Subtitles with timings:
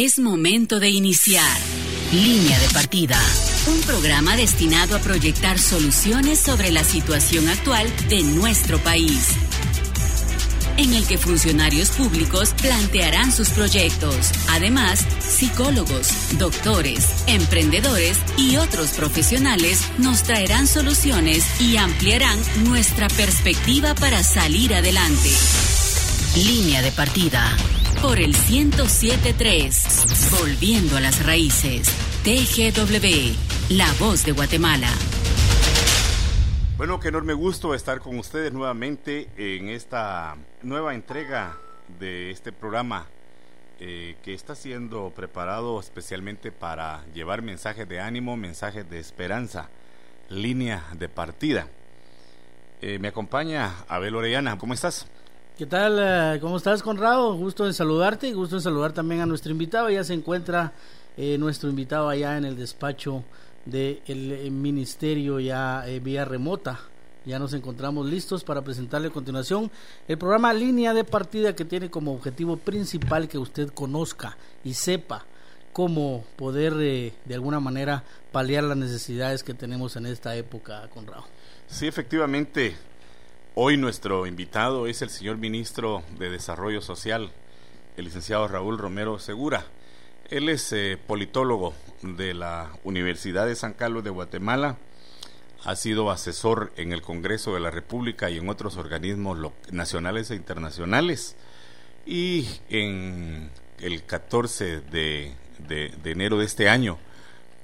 [0.00, 1.58] Es momento de iniciar
[2.12, 3.20] Línea de Partida,
[3.66, 9.30] un programa destinado a proyectar soluciones sobre la situación actual de nuestro país
[10.76, 14.30] en el que funcionarios públicos plantearán sus proyectos.
[14.50, 24.22] Además, psicólogos, doctores, emprendedores y otros profesionales nos traerán soluciones y ampliarán nuestra perspectiva para
[24.22, 25.30] salir adelante.
[26.36, 27.56] Línea de partida
[28.02, 31.88] por el 1073, volviendo a las raíces.
[32.22, 34.88] TGW, la voz de Guatemala.
[36.76, 41.56] Bueno, qué enorme gusto estar con ustedes nuevamente en esta nueva entrega
[41.98, 43.06] de este programa
[43.80, 49.70] eh, que está siendo preparado especialmente para llevar mensajes de ánimo, mensajes de esperanza,
[50.28, 51.68] línea de partida.
[52.80, 55.08] Eh, me acompaña Abel Orellana, ¿cómo estás?
[55.58, 55.98] ¿Qué tal?
[55.98, 57.34] Eh, ¿Cómo estás, Conrado?
[57.34, 59.90] Gusto en saludarte y gusto en saludar también a nuestro invitado.
[59.90, 60.72] Ya se encuentra
[61.16, 63.24] nuestro invitado allá en el despacho
[63.64, 66.78] del ministerio ya eh, vía remota.
[67.24, 69.68] Ya nos encontramos listos para presentarle a continuación
[70.06, 75.26] el programa Línea de Partida que tiene como objetivo principal que usted conozca y sepa
[75.72, 81.24] cómo poder eh, de alguna manera paliar las necesidades que tenemos en esta época, Conrado.
[81.66, 82.76] Sí, efectivamente,
[83.60, 87.32] hoy nuestro invitado es el señor ministro de Desarrollo Social,
[87.96, 89.66] el licenciado Raúl Romero Segura.
[90.30, 94.76] Él es eh, politólogo de la Universidad de San Carlos de Guatemala,
[95.64, 99.36] ha sido asesor en el Congreso de la República y en otros organismos
[99.72, 101.34] nacionales e internacionales.
[102.06, 103.50] Y en
[103.80, 105.34] el 14 de,
[106.04, 106.96] enero de este año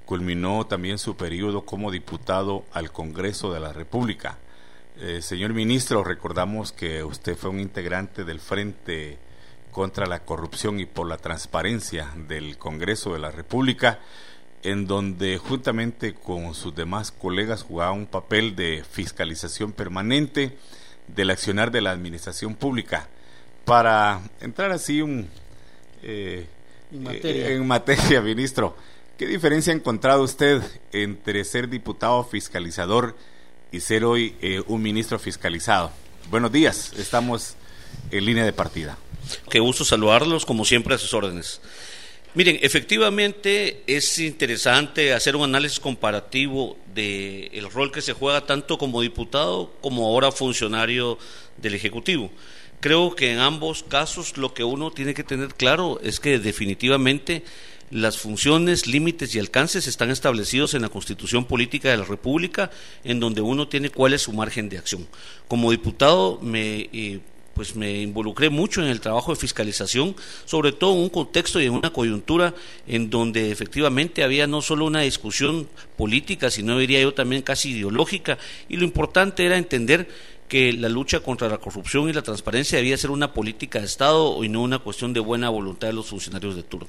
[0.07, 4.39] culminó también su periodo como diputado al Congreso de la República.
[5.01, 9.19] Eh, señor ministro, recordamos que usted fue un integrante del Frente
[9.73, 13.99] contra la corrupción y por la transparencia del Congreso de la República,
[14.63, 20.57] en donde juntamente con sus demás colegas jugaba un papel de fiscalización permanente
[21.09, 23.09] del accionar de la administración pública.
[23.65, 25.29] Para entrar así un,
[26.05, 26.47] eh,
[26.93, 27.49] en, materia.
[27.49, 28.77] en materia, ministro,
[29.19, 33.17] ¿qué diferencia ha encontrado usted entre ser diputado fiscalizador
[33.75, 35.91] y ser hoy eh, un ministro fiscalizado?
[36.31, 37.57] Buenos días, estamos
[38.13, 38.97] en línea de partida.
[39.51, 41.61] Qué gusto saludarlos, como siempre, a sus órdenes.
[42.35, 48.79] Miren, efectivamente es interesante hacer un análisis comparativo del el rol que se juega tanto
[48.79, 51.19] como diputado como ahora funcionario
[51.57, 52.31] del Ejecutivo.
[52.79, 57.43] Creo que en ambos casos lo que uno tiene que tener claro es que definitivamente
[57.95, 62.73] las funciones, límites y alcances están establecidos en la Constitución Política de la República,
[63.05, 65.07] en donde uno tiene cuál es su margen de acción.
[65.47, 67.21] Como diputado me eh,
[67.55, 71.67] pues me involucré mucho en el trabajo de fiscalización, sobre todo en un contexto y
[71.67, 72.53] en una coyuntura
[72.89, 78.39] en donde efectivamente había no solo una discusión política, sino diría yo también casi ideológica,
[78.69, 80.09] y lo importante era entender
[80.49, 84.43] que la lucha contra la corrupción y la transparencia debía ser una política de Estado
[84.43, 86.89] y no una cuestión de buena voluntad de los funcionarios de turno.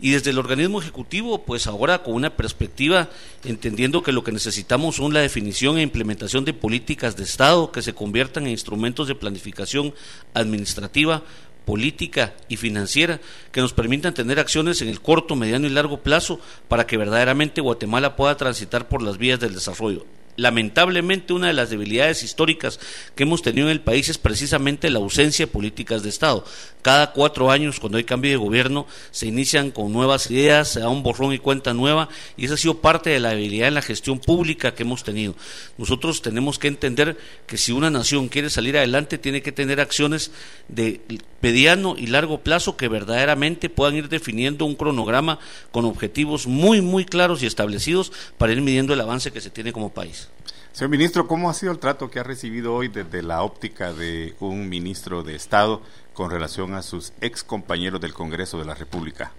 [0.00, 3.08] Y desde el organismo ejecutivo, pues ahora con una perspectiva,
[3.44, 7.82] entendiendo que lo que necesitamos son la definición e implementación de políticas de Estado que
[7.82, 9.94] se conviertan en instrumentos de planificación
[10.34, 11.22] administrativa,
[11.64, 13.20] política y financiera
[13.52, 17.60] que nos permitan tener acciones en el corto, mediano y largo plazo para que verdaderamente
[17.60, 20.04] Guatemala pueda transitar por las vías del desarrollo
[20.36, 22.80] lamentablemente una de las debilidades históricas
[23.14, 26.44] que hemos tenido en el país es precisamente la ausencia de políticas de Estado.
[26.82, 30.88] Cada cuatro años, cuando hay cambio de gobierno, se inician con nuevas ideas, se da
[30.88, 33.82] un borrón y cuenta nueva, y esa ha sido parte de la debilidad en la
[33.82, 35.34] gestión pública que hemos tenido.
[35.78, 40.30] Nosotros tenemos que entender que si una nación quiere salir adelante, tiene que tener acciones
[40.68, 41.00] de
[41.40, 45.38] mediano y largo plazo que verdaderamente puedan ir definiendo un cronograma
[45.70, 49.72] con objetivos muy, muy claros y establecidos para ir midiendo el avance que se tiene
[49.72, 50.23] como país.
[50.72, 54.34] Señor ministro, ¿cómo ha sido el trato que ha recibido hoy desde la óptica de
[54.40, 55.80] un ministro de Estado
[56.12, 59.32] con relación a sus ex compañeros del Congreso de la República?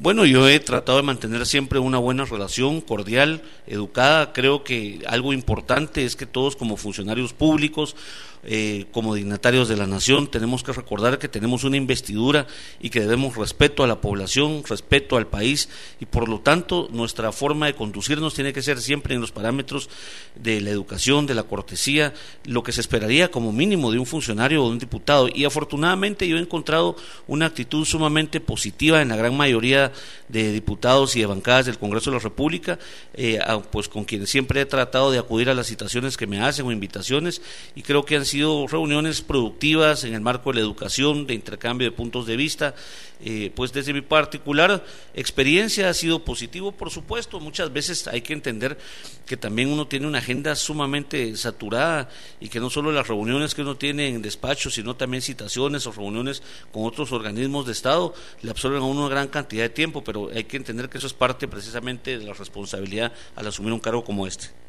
[0.00, 4.32] Bueno, yo he tratado de mantener siempre una buena relación, cordial, educada.
[4.32, 7.96] Creo que algo importante es que todos como funcionarios públicos
[8.44, 12.46] eh, como dignatarios de la nación, tenemos que recordar que tenemos una investidura
[12.80, 15.68] y que debemos respeto a la población, respeto al país
[16.00, 19.88] y por lo tanto nuestra forma de conducirnos tiene que ser siempre en los parámetros
[20.34, 22.14] de la educación, de la cortesía,
[22.44, 25.28] lo que se esperaría como mínimo de un funcionario o de un diputado.
[25.32, 26.96] Y afortunadamente yo he encontrado
[27.26, 29.92] una actitud sumamente positiva en la gran mayoría
[30.28, 32.78] de diputados y de bancadas del Congreso de la República,
[33.14, 33.38] eh,
[33.70, 36.72] pues con quienes siempre he tratado de acudir a las citaciones que me hacen o
[36.72, 37.42] invitaciones
[37.74, 41.90] y creo que han sido reuniones productivas en el marco de la educación, de intercambio
[41.90, 42.74] de puntos de vista.
[43.20, 47.40] Eh, pues desde mi particular experiencia ha sido positivo, por supuesto.
[47.40, 48.78] Muchas veces hay que entender
[49.26, 52.08] que también uno tiene una agenda sumamente saturada
[52.38, 55.92] y que no solo las reuniones que uno tiene en despacho, sino también citaciones o
[55.92, 56.42] reuniones
[56.72, 60.30] con otros organismos de Estado le absorben a uno una gran cantidad de tiempo, pero
[60.32, 64.04] hay que entender que eso es parte precisamente de la responsabilidad al asumir un cargo
[64.04, 64.67] como este.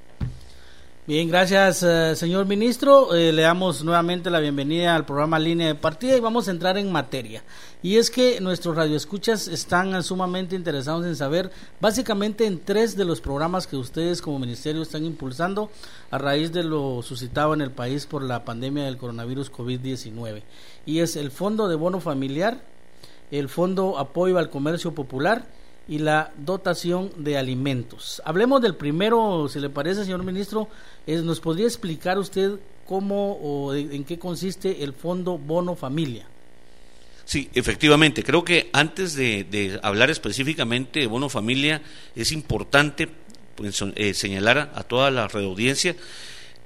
[1.10, 3.16] Bien, gracias, eh, señor ministro.
[3.16, 6.78] Eh, le damos nuevamente la bienvenida al programa Línea de Partida y vamos a entrar
[6.78, 7.42] en materia.
[7.82, 11.50] Y es que nuestros radioescuchas están sumamente interesados en saber,
[11.82, 15.72] básicamente, en tres de los programas que ustedes como ministerio están impulsando
[16.12, 20.44] a raíz de lo suscitado en el país por la pandemia del coronavirus COVID-19.
[20.86, 22.62] Y es el Fondo de Bono Familiar,
[23.32, 25.48] el Fondo Apoyo al Comercio Popular
[25.90, 28.22] y la dotación de alimentos.
[28.24, 30.70] Hablemos del primero, si le parece, señor ministro,
[31.08, 36.28] es, ¿nos podría explicar usted cómo o en qué consiste el Fondo Bono Familia?
[37.26, 38.24] Sí, efectivamente.
[38.24, 41.82] Creo que antes de, hablar específicamente de Bono Familia,
[42.16, 43.10] es importante
[43.56, 45.96] pues, eh, señalar a toda la red audiencia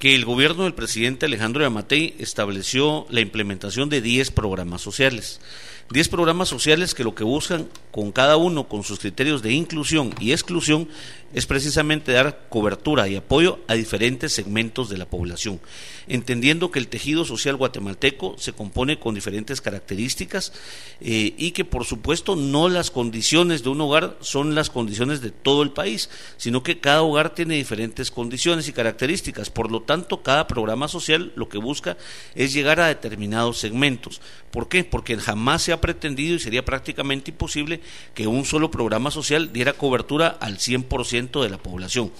[0.04, 5.40] que el gobierno del presidente Alejandro Yamatei estableció la implementación de 10 programas sociales.
[5.92, 10.14] 10 programas sociales que lo que buscan con cada uno, con sus criterios de inclusión
[10.20, 10.90] y exclusión,
[11.34, 15.62] es precisamente dar cobertura y apoyo a diferentes segmentos de la población,
[16.14, 20.54] entendiendo que el tejido social guatemalteco se compone con diferentes características
[21.02, 25.32] eh, y que por supuesto no las condiciones de un hogar son las condiciones de
[25.32, 29.50] todo el país, sino que cada hogar tiene diferentes condiciones y características.
[29.50, 31.98] Por lo tanto, cada programa social lo que busca
[32.36, 34.22] es llegar a determinados segmentos.
[34.52, 34.84] ¿Por qué?
[34.84, 37.82] Porque jamás se ha pretendido y sería prácticamente imposible
[38.14, 42.12] que un solo programa social diera cobertura al 100% de la población.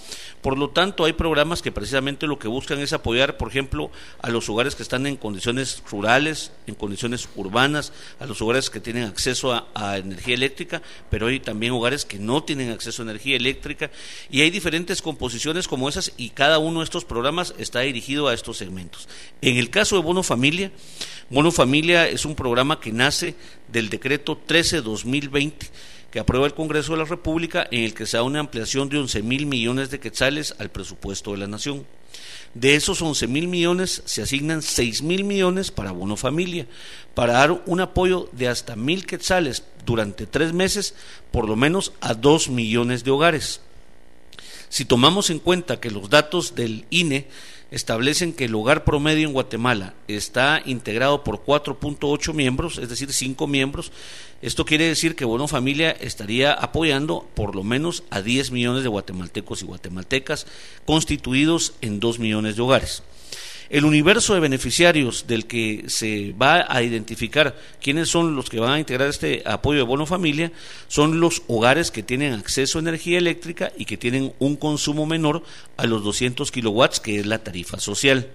[0.42, 3.83] Por lo tanto, hay programas que precisamente lo que buscan es apoyar, por ejemplo,
[4.20, 8.80] a los hogares que están en condiciones rurales, en condiciones urbanas, a los hogares que
[8.80, 13.36] tienen acceso a, energía eléctrica, pero hay también hogares que no tienen acceso a energía
[13.36, 13.90] eléctrica
[14.30, 18.34] y hay diferentes composiciones como esas y cada uno de estos programas está dirigido a
[18.34, 19.08] estos segmentos.
[19.40, 20.72] En el caso de Bono Familia,
[21.30, 23.34] Bono Familia es un programa que nace
[23.68, 25.52] del decreto 13-2020
[26.14, 28.98] que aprueba el Congreso de la República en el que se da una ampliación de
[28.98, 31.84] 11 mil millones de quetzales al presupuesto de la Nación.
[32.54, 36.66] De esos 11 mil millones se asignan 6 mil millones para bono familia,
[37.14, 40.94] para dar un apoyo de hasta mil quetzales durante tres meses,
[41.32, 43.60] por lo menos a 2 millones de hogares.
[44.68, 47.26] Si tomamos en cuenta que los datos del INE
[47.70, 53.46] establecen que el hogar promedio en Guatemala está integrado por 4.8 miembros, es decir, 5
[53.48, 53.90] miembros.
[54.44, 58.90] Esto quiere decir que Bono Familia estaría apoyando por lo menos a 10 millones de
[58.90, 60.46] guatemaltecos y guatemaltecas
[60.84, 63.02] constituidos en 2 millones de hogares.
[63.70, 68.72] El universo de beneficiarios del que se va a identificar quiénes son los que van
[68.72, 70.52] a integrar este apoyo de bono familia
[70.88, 75.42] son los hogares que tienen acceso a energía eléctrica y que tienen un consumo menor
[75.78, 78.28] a los 200 kilowatts, que es la tarifa social.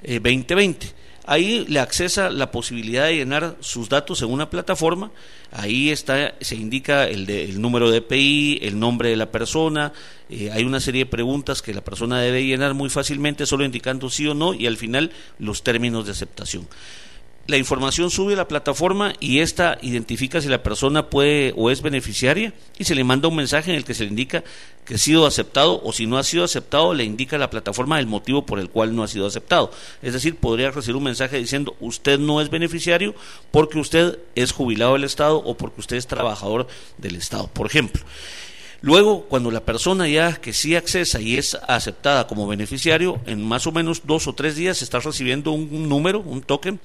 [0.03, 0.87] 2020.
[0.87, 0.93] Eh,
[1.27, 5.11] Ahí le accesa la posibilidad de llenar sus datos en una plataforma.
[5.53, 9.95] Ahí está, se indica el, el número de EPI, el nombre de la persona.
[10.29, 14.11] Eh, hay una serie de preguntas que la persona debe llenar muy fácilmente, solo indicando
[14.11, 16.69] sí o no, y al final los términos de aceptación
[17.47, 21.83] la información sube a la plataforma y esta identifica si la persona puede o es
[21.83, 24.43] beneficiaria y se le manda un mensaje en el que se le indica
[24.87, 28.01] que ha sido aceptado o si no ha sido aceptado le indica a la plataforma
[28.01, 29.71] el motivo por el cual no ha sido aceptado.
[30.03, 33.15] Es decir, podría recibir un mensaje diciendo usted no es beneficiario
[33.51, 36.67] porque usted es jubilado del Estado o porque usted es trabajador
[36.99, 38.03] del Estado, por ejemplo.
[38.85, 43.67] Luego, cuando la persona ya que sí accesa y es aceptada como beneficiario, en más
[43.67, 46.79] o menos dos o tres días está recibiendo un número, un token,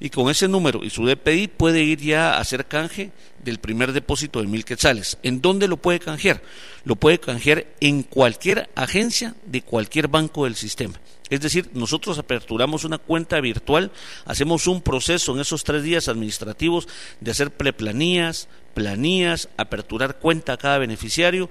[0.00, 3.12] y con ese número y su DPI puede ir ya a hacer canje
[3.44, 5.18] del primer depósito de mil quetzales.
[5.22, 6.42] ¿En dónde lo puede canjear?
[6.82, 10.94] Lo puede canjear en cualquier agencia de cualquier banco del sistema.
[11.28, 13.90] Es decir, nosotros aperturamos una cuenta virtual,
[14.24, 16.86] hacemos un proceso en esos tres días administrativos
[17.20, 21.50] de hacer preplanías, planías, aperturar cuenta a cada beneficiario.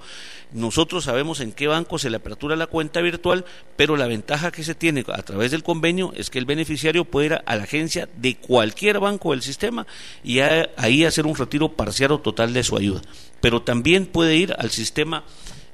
[0.52, 3.44] Nosotros sabemos en qué banco se le apertura la cuenta virtual,
[3.76, 7.26] pero la ventaja que se tiene a través del convenio es que el beneficiario puede
[7.26, 9.86] ir a la agencia de cualquier banco del sistema
[10.24, 13.02] y ahí hacer un retiro parcial o total de su ayuda.
[13.42, 15.24] Pero también puede ir al sistema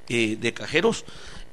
[0.09, 1.05] eh, de cajeros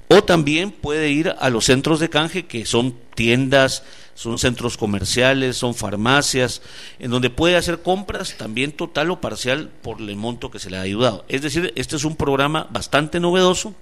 [0.10, 3.84] o también puede ir a los centros de canje que son tiendas,
[4.16, 6.64] son centros comerciales, son farmacias,
[6.98, 10.78] en donde puede hacer compras también total o parcial por el monto que se le
[10.78, 11.26] ha ayudado.
[11.30, 13.76] Es decir, este es un programa bastante novedoso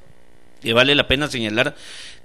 [0.62, 1.76] y vale la pena señalar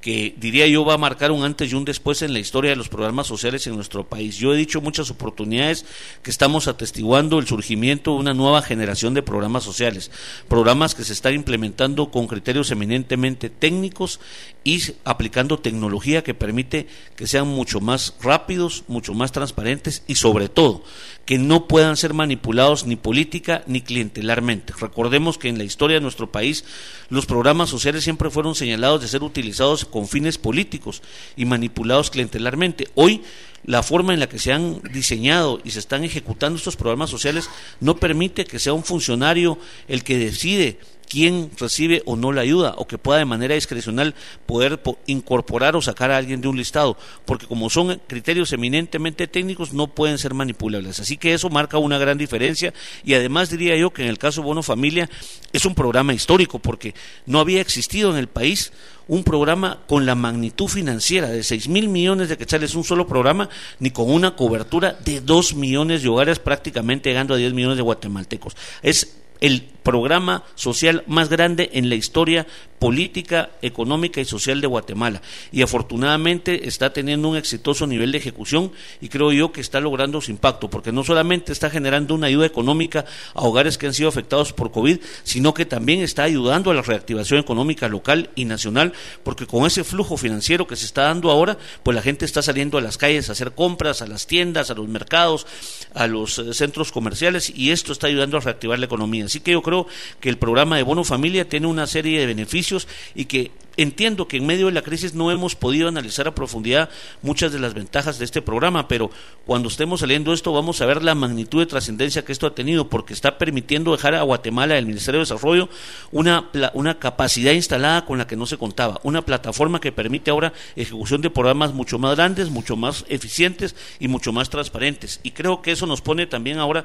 [0.03, 2.77] que diría yo va a marcar un antes y un después en la historia de
[2.77, 4.37] los programas sociales en nuestro país.
[4.37, 5.87] Yo he dicho muchas oportunidades
[6.23, 10.11] que estamos atestiguando el surgimiento de una nueva generación de programas sociales,
[10.49, 14.19] programas que se están implementando con criterios eminentemente técnicos
[14.65, 20.49] y aplicando tecnología que permite que sean mucho más rápidos, mucho más transparentes y sobre
[20.49, 20.83] todo
[21.25, 24.75] que no puedan ser manipulados ni política ni clientelarmente.
[24.81, 26.65] Recordemos que en la historia de nuestro país
[27.09, 31.03] los programas sociales siempre fueron señalados de ser utilizados con fines políticos
[31.37, 32.89] y manipulados clientelarmente.
[32.97, 33.23] Hoy
[33.65, 37.49] la forma en la que se han diseñado y se están ejecutando estos programas sociales
[37.79, 39.57] no permite que sea un funcionario
[39.87, 40.79] el que decide
[41.13, 44.15] quién recibe o no la ayuda o que pueda de manera discrecional
[44.47, 46.97] poder incorporar o sacar a alguien de un listado,
[47.27, 51.01] porque como son criterios eminentemente técnicos no pueden ser manipulables.
[51.01, 52.73] Así que eso marca una gran diferencia
[53.05, 55.11] y además diría yo que en el caso Bono Familia
[55.53, 56.95] es un programa histórico porque
[57.27, 58.73] no había existido en el país
[59.13, 63.51] un programa con la magnitud financiera de 6 mil millones de quetzales, un solo programa,
[63.79, 67.83] ni con una cobertura de 2 millones de hogares, prácticamente llegando a 10 millones de
[67.83, 68.57] guatemaltecos.
[68.81, 72.47] Es el programa social más grande en la historia
[72.79, 75.23] política, económica y social de Guatemala.
[75.53, 80.21] Y afortunadamente está teniendo un exitoso nivel de ejecución y creo yo que está logrando
[80.21, 84.09] su impacto, porque no solamente está generando una ayuda económica a hogares que han sido
[84.09, 88.93] afectados por COVID, sino que también está ayudando a la reactivación económica local y nacional,
[89.23, 92.79] porque con ese flujo financiero que se está dando ahora, pues la gente está saliendo
[92.79, 95.47] a las calles a hacer compras, a las tiendas, a los mercados,
[95.95, 99.23] a los eh, centros comerciales y esto está ayudando a reactivar la economía.
[99.33, 99.87] Así que yo creo
[100.21, 104.37] que el programa de Bono Familia tiene una serie de beneficios y que entiendo que
[104.37, 106.91] en medio de la crisis no hemos podido analizar a profundidad
[107.23, 109.11] muchas de las ventajas de este programa, pero
[109.47, 112.91] cuando estemos saliendo esto vamos a ver la magnitud de trascendencia que esto ha tenido,
[112.91, 115.71] porque está permitiendo dejar a Guatemala, el Ministerio de Desarrollo,
[116.11, 120.53] una, una capacidad instalada con la que no se contaba, una plataforma que permite ahora
[120.77, 125.21] ejecución de programas mucho más grandes, mucho más eficientes y mucho más transparentes.
[125.23, 126.85] Y creo que eso nos pone también ahora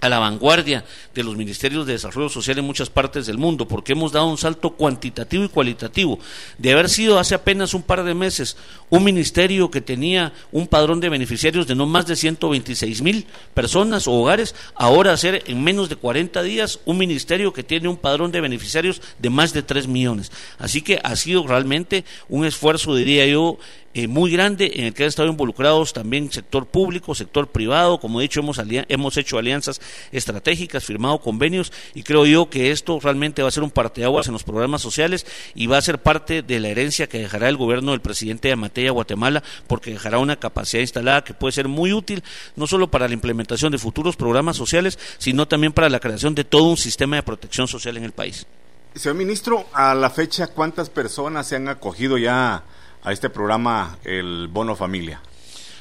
[0.00, 3.92] a la vanguardia de los ministerios de desarrollo social en muchas partes del mundo, porque
[3.92, 6.18] hemos dado un salto cuantitativo y cualitativo.
[6.58, 8.56] De haber sido hace apenas un par de meses
[8.90, 14.08] un ministerio que tenía un padrón de beneficiarios de no más de 126 mil personas
[14.08, 18.32] o hogares, ahora ser en menos de 40 días un ministerio que tiene un padrón
[18.32, 20.32] de beneficiarios de más de 3 millones.
[20.58, 23.58] Así que ha sido realmente un esfuerzo, diría yo,
[23.94, 28.20] eh, muy grande en el que han estado involucrados también sector público, sector privado, como
[28.20, 29.80] he dicho, hemos, hemos hecho alianzas
[30.12, 34.32] estratégicas, firmado convenios y creo yo que esto realmente va a ser un parteaguas en
[34.32, 37.92] los programas sociales y va a ser parte de la herencia que dejará el gobierno
[37.92, 42.22] del presidente de Guatemala porque dejará una capacidad instalada que puede ser muy útil
[42.56, 46.44] no solo para la implementación de futuros programas sociales, sino también para la creación de
[46.44, 48.46] todo un sistema de protección social en el país.
[48.94, 52.64] Señor ministro, a la fecha, ¿cuántas personas se han acogido ya
[53.02, 55.20] a este programa, el Bono Familia?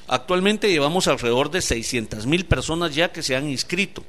[0.07, 4.03] Actualmente llevamos alrededor de 600 mil personas ya que se han inscrito.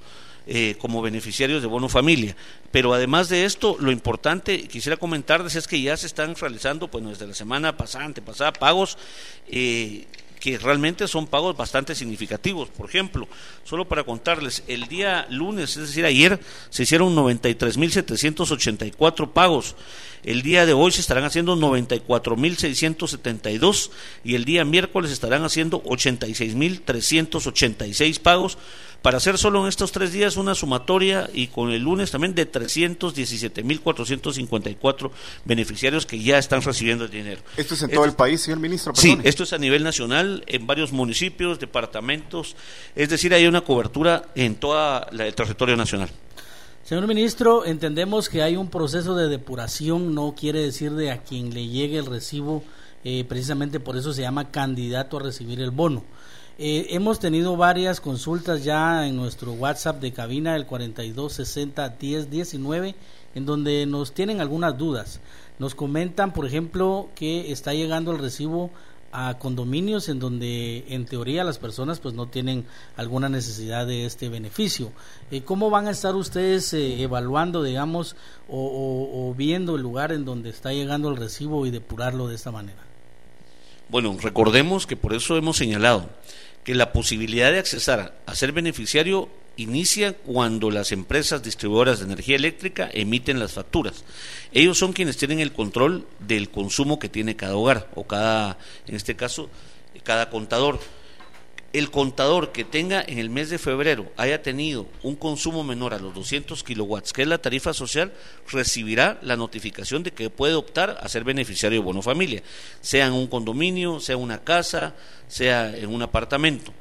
[0.50, 2.34] eh, como beneficiarios de bono familia.
[2.70, 7.04] Pero además de esto, lo importante, quisiera comentarles, es que ya se están realizando, pues
[7.04, 8.96] desde la semana pasada, antepasada, pagos
[9.48, 10.06] eh,
[10.38, 12.68] que realmente son pagos bastante significativos.
[12.68, 13.26] Por ejemplo,
[13.64, 16.38] solo para contarles, el día lunes, es decir, ayer,
[16.70, 19.74] se hicieron 93.784 pagos.
[20.24, 23.90] El día de hoy se estarán haciendo 94.672
[24.24, 28.58] y el día miércoles estarán haciendo 86.386 pagos
[29.02, 32.50] para hacer solo en estos tres días una sumatoria y con el lunes también de
[32.50, 35.10] 317.454
[35.44, 37.42] beneficiarios que ya están recibiendo el dinero.
[37.56, 38.94] ¿Esto es en todo el país, señor ministro?
[38.94, 42.56] Sí, esto es a nivel nacional, en varios municipios, departamentos,
[42.96, 46.10] es decir, hay una cobertura en todo el territorio nacional.
[46.88, 51.52] Señor ministro, entendemos que hay un proceso de depuración, no quiere decir de a quien
[51.52, 52.64] le llegue el recibo,
[53.04, 56.02] eh, precisamente por eso se llama candidato a recibir el bono.
[56.60, 62.96] Eh, hemos tenido varias consultas ya en nuestro WhatsApp de cabina, el 4260-1019,
[63.36, 65.20] en donde nos tienen algunas dudas.
[65.60, 68.72] Nos comentan, por ejemplo, que está llegando el recibo
[69.12, 72.64] a condominios en donde en teoría las personas pues no tienen
[72.96, 74.90] alguna necesidad de este beneficio.
[75.30, 78.16] Eh, ¿Cómo van a estar ustedes eh, evaluando, digamos,
[78.48, 82.82] o, viendo el lugar en donde está llegando el recibo y depurarlo de esta manera?
[83.88, 86.10] Bueno, recordemos que por eso hemos señalado
[86.68, 92.36] que la posibilidad de accesar a ser beneficiario inicia cuando las empresas distribuidoras de energía
[92.36, 94.04] eléctrica emiten las facturas.
[94.52, 98.96] Ellos son quienes tienen el control del consumo que tiene cada hogar o cada, en
[98.96, 99.48] este caso,
[100.02, 100.78] cada contador.
[101.74, 105.98] El contador que tenga en el mes de febrero haya tenido un consumo menor a
[105.98, 108.10] los 200 kilowatts, que es la tarifa social,
[108.50, 112.42] recibirá la notificación de que puede optar a ser beneficiario de bono familia,
[112.80, 114.94] sea en un condominio, sea en una casa,
[115.28, 116.72] sea en un apartamento.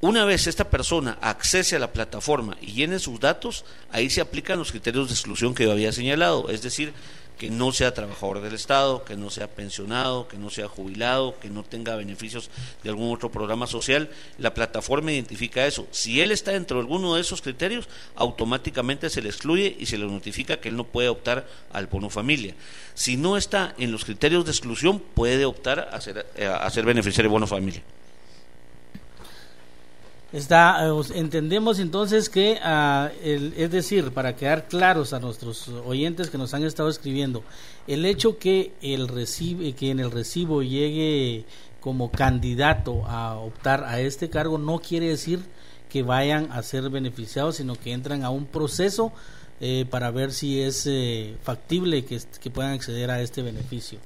[0.00, 4.58] Una vez esta persona accese a la plataforma y llene sus datos, ahí se aplican
[4.58, 6.92] los criterios de exclusión que yo había señalado, es decir,
[7.42, 11.50] que no sea trabajador del Estado, que no sea pensionado, que no sea jubilado, que
[11.50, 12.50] no tenga beneficios
[12.84, 14.10] de algún otro programa social.
[14.38, 15.88] La plataforma identifica eso.
[15.90, 19.98] Si él está dentro de alguno de esos criterios, automáticamente se le excluye y se
[19.98, 22.54] le notifica que él no puede optar al bono familia.
[22.94, 27.28] Si no está en los criterios de exclusión, puede optar a ser, eh, a beneficiario
[27.28, 27.82] de bono familia.
[30.32, 36.38] Está, eh, entendemos entonces que, ah, es decir, para quedar claros a nuestros oyentes que
[36.38, 37.44] nos han estado escribiendo,
[37.86, 41.44] el hecho que, el recibe, que en el recibo llegue
[41.80, 45.40] como candidato a optar a este cargo no quiere decir
[45.90, 49.12] que vayan a ser beneficiados, sino que entran a un proceso
[49.60, 53.98] eh, para ver si es eh, factible que puedan acceder a este beneficio.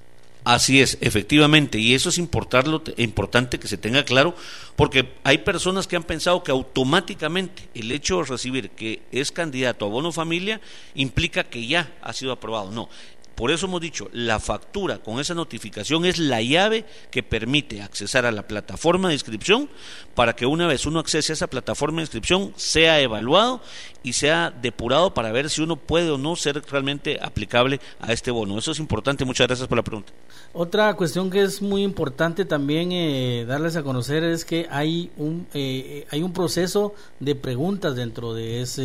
[0.46, 4.32] Así es, efectivamente, y eso es importante que se tenga claro,
[4.76, 9.87] porque hay personas que han pensado que automáticamente el hecho de recibir que es candidato
[9.87, 10.61] a bono familia
[10.94, 12.70] implica que ya ha sido aprobado.
[12.70, 12.88] No,
[13.37, 18.25] por eso hemos dicho, la factura con esa notificación es la llave que permite accesar
[18.25, 19.68] a la plataforma de inscripción
[20.14, 23.61] para que una vez uno accese a esa plataforma de inscripción sea evaluado
[24.03, 28.31] y sea depurado para ver si uno puede o no ser realmente aplicable a este
[28.31, 28.59] bono.
[28.59, 29.27] Eso es importante.
[29.27, 30.14] Muchas gracias por la pregunta.
[30.55, 35.46] Otra cuestión que es muy importante también eh, darles a conocer es que hay un,
[35.53, 38.83] eh, hay un proceso de preguntas dentro de ese,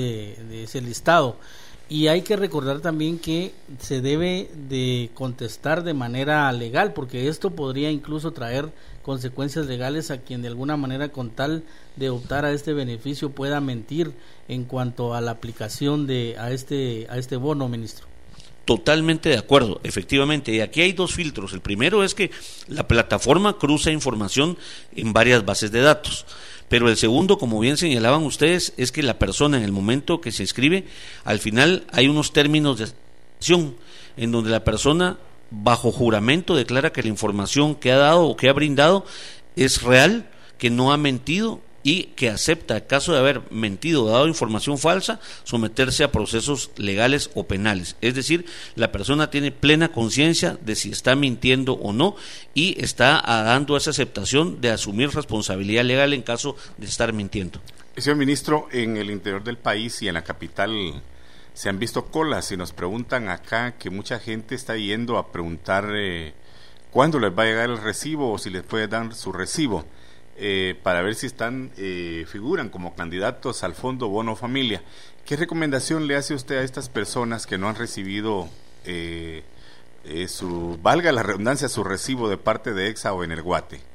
[0.49, 1.37] de ese listado.
[1.91, 7.51] Y hay que recordar también que se debe de contestar de manera legal, porque esto
[7.51, 11.65] podría incluso traer consecuencias legales a quien de alguna manera con tal
[11.97, 14.13] de optar a este beneficio pueda mentir
[14.47, 18.07] en cuanto a la aplicación de a este a este bono, ministro.
[18.63, 20.53] Totalmente de acuerdo, efectivamente.
[20.53, 21.51] Y aquí hay dos filtros.
[21.51, 22.31] El primero es que
[22.69, 24.57] la plataforma cruza información
[24.95, 26.25] en varias bases de datos.
[26.71, 30.31] Pero el segundo, como bien señalaban ustedes, es que la persona en el momento que
[30.31, 30.85] se inscribe,
[31.25, 32.87] al final hay unos términos de
[33.37, 33.75] acción
[34.15, 35.17] en donde la persona
[35.49, 39.05] bajo juramento declara que la información que ha dado o que ha brindado
[39.57, 44.09] es real, que no ha mentido y que acepta, en caso de haber mentido o
[44.09, 47.95] dado información falsa, someterse a procesos legales o penales.
[48.01, 52.15] Es decir, la persona tiene plena conciencia de si está mintiendo o no
[52.53, 57.59] y está dando esa aceptación de asumir responsabilidad legal en caso de estar mintiendo.
[57.97, 61.01] Señor ministro, en el interior del país y en la capital
[61.53, 65.89] se han visto colas y nos preguntan acá que mucha gente está yendo a preguntar
[65.93, 66.33] eh,
[66.89, 69.85] cuándo les va a llegar el recibo o si les puede dar su recibo.
[70.43, 74.81] Eh, para ver si están eh, figuran como candidatos al fondo bono familia.
[75.23, 78.49] ¿Qué recomendación le hace usted a estas personas que no han recibido
[78.83, 79.43] eh,
[80.27, 83.90] su valga la redundancia su recibo de parte de EXA o en el Guate?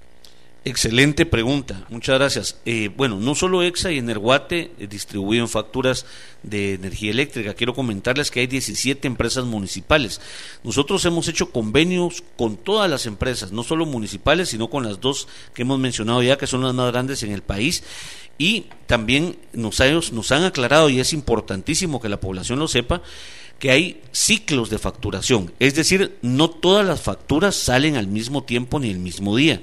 [0.66, 2.57] Excelente pregunta, muchas gracias.
[2.66, 6.07] Eh, bueno, no solo EXA y Energuate eh, distribuyen facturas
[6.42, 10.20] de energía eléctrica, quiero comentarles que hay 17 empresas municipales.
[10.64, 15.29] Nosotros hemos hecho convenios con todas las empresas, no solo municipales, sino con las dos
[15.55, 17.85] que hemos mencionado ya, que son las más grandes en el país.
[18.37, 19.79] Y también nos,
[20.12, 23.02] nos han aclarado, y es importantísimo que la población lo sepa,
[23.61, 28.81] que hay ciclos de facturación, es decir, no todas las facturas salen al mismo tiempo
[28.81, 29.62] ni el mismo día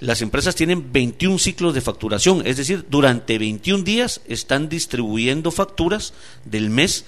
[0.00, 6.14] las empresas tienen 21 ciclos de facturación, es decir, durante 21 días están distribuyendo facturas
[6.44, 7.04] del mes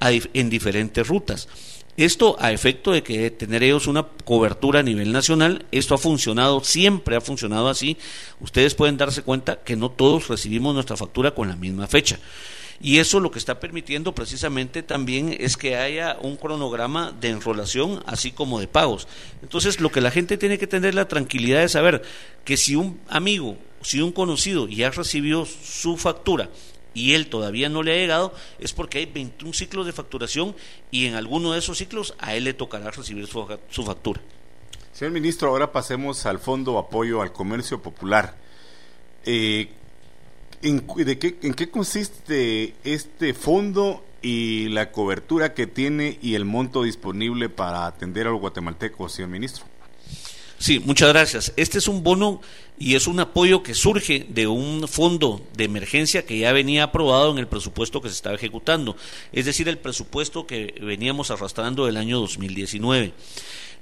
[0.00, 1.48] en diferentes rutas.
[1.96, 6.64] Esto a efecto de que tener ellos una cobertura a nivel nacional, esto ha funcionado,
[6.64, 7.98] siempre ha funcionado así.
[8.40, 12.18] Ustedes pueden darse cuenta que no todos recibimos nuestra factura con la misma fecha.
[12.82, 18.02] Y eso lo que está permitiendo precisamente también es que haya un cronograma de enrolación
[18.06, 19.06] así como de pagos.
[19.42, 22.02] Entonces, lo que la gente tiene que tener la tranquilidad de saber
[22.44, 26.48] que si un amigo, si un conocido ya recibió su factura
[26.94, 30.56] y él todavía no le ha llegado, es porque hay 21 ciclos de facturación
[30.90, 34.22] y en alguno de esos ciclos a él le tocará recibir su, factura.
[34.94, 38.36] Señor ministro, ahora pasemos al Fondo Apoyo al Comercio Popular.
[39.26, 39.68] Eh,
[40.62, 46.44] ¿En, de qué, ¿En qué consiste este fondo y la cobertura que tiene y el
[46.44, 49.64] monto disponible para atender a los guatemaltecos, señor ministro?
[50.58, 51.54] Sí, muchas gracias.
[51.56, 52.42] Este es un bono
[52.78, 57.30] y es un apoyo que surge de un fondo de emergencia que ya venía aprobado
[57.30, 58.94] en el presupuesto que se estaba ejecutando,
[59.32, 63.14] es decir, el presupuesto que veníamos arrastrando del año 2019.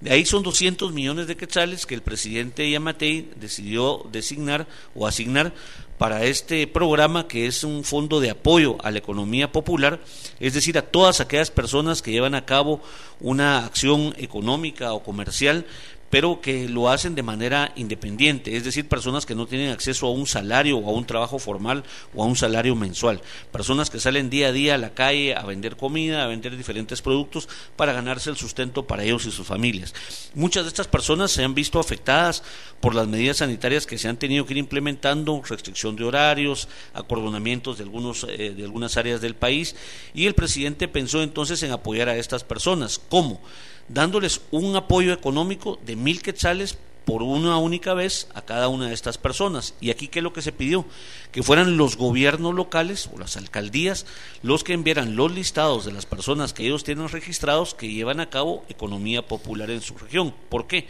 [0.01, 5.53] De ahí son 200 millones de quetzales que el presidente Yamatei decidió designar o asignar
[5.99, 10.01] para este programa que es un fondo de apoyo a la economía popular,
[10.39, 12.81] es decir, a todas aquellas personas que llevan a cabo
[13.19, 15.67] una acción económica o comercial
[16.11, 20.11] pero que lo hacen de manera independiente, es decir, personas que no tienen acceso a
[20.11, 23.21] un salario o a un trabajo formal o a un salario mensual,
[23.53, 27.03] personas que salen día a día a la calle a vender comida, a vender diferentes
[27.03, 29.95] productos para ganarse el sustento para ellos y sus familias.
[30.35, 32.43] Muchas de estas personas se han visto afectadas
[32.81, 37.79] por las medidas sanitarias que se han tenido que ir implementando, restricción de horarios, acordonamientos
[37.79, 39.75] de, algunos, eh, de algunas áreas del país,
[40.15, 43.01] y el presidente pensó entonces en apoyar a estas personas.
[43.09, 43.41] ¿Cómo?
[43.89, 48.93] Dándoles un apoyo económico de mil quetzales por una única vez a cada una de
[48.93, 49.73] estas personas.
[49.81, 50.85] Y aquí, ¿qué es lo que se pidió?
[51.33, 54.05] Que fueran los gobiernos locales o las alcaldías
[54.43, 58.29] los que enviaran los listados de las personas que ellos tienen registrados que llevan a
[58.29, 60.35] cabo economía popular en su región.
[60.51, 60.87] ¿Por qué?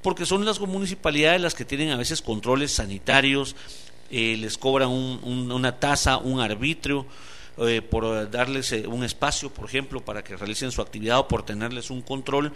[0.00, 3.54] Porque son las municipalidades las que tienen a veces controles sanitarios,
[4.10, 7.04] eh, les cobran una tasa, un arbitrio
[7.66, 11.44] eh, por darles eh, un espacio, por ejemplo, para que realicen su actividad o por
[11.44, 12.52] tenerles un control.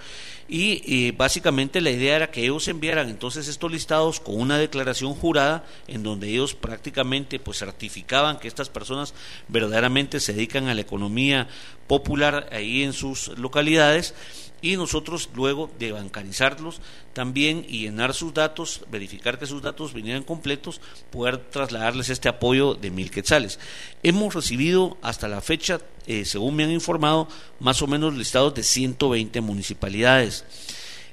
[0.48, 5.64] Y básicamente la idea era que ellos enviaran entonces estos listados con una declaración jurada
[5.86, 9.14] en donde ellos prácticamente pues certificaban que estas personas
[9.48, 11.48] verdaderamente se dedican a la economía
[11.92, 14.14] popular ahí en sus localidades
[14.62, 16.80] y nosotros luego de bancarizarlos
[17.12, 22.72] también y llenar sus datos, verificar que sus datos vinieran completos, poder trasladarles este apoyo
[22.72, 23.58] de mil quetzales.
[24.02, 27.28] Hemos recibido hasta la fecha, eh, según me han informado,
[27.60, 30.46] más o menos listados de 120 municipalidades.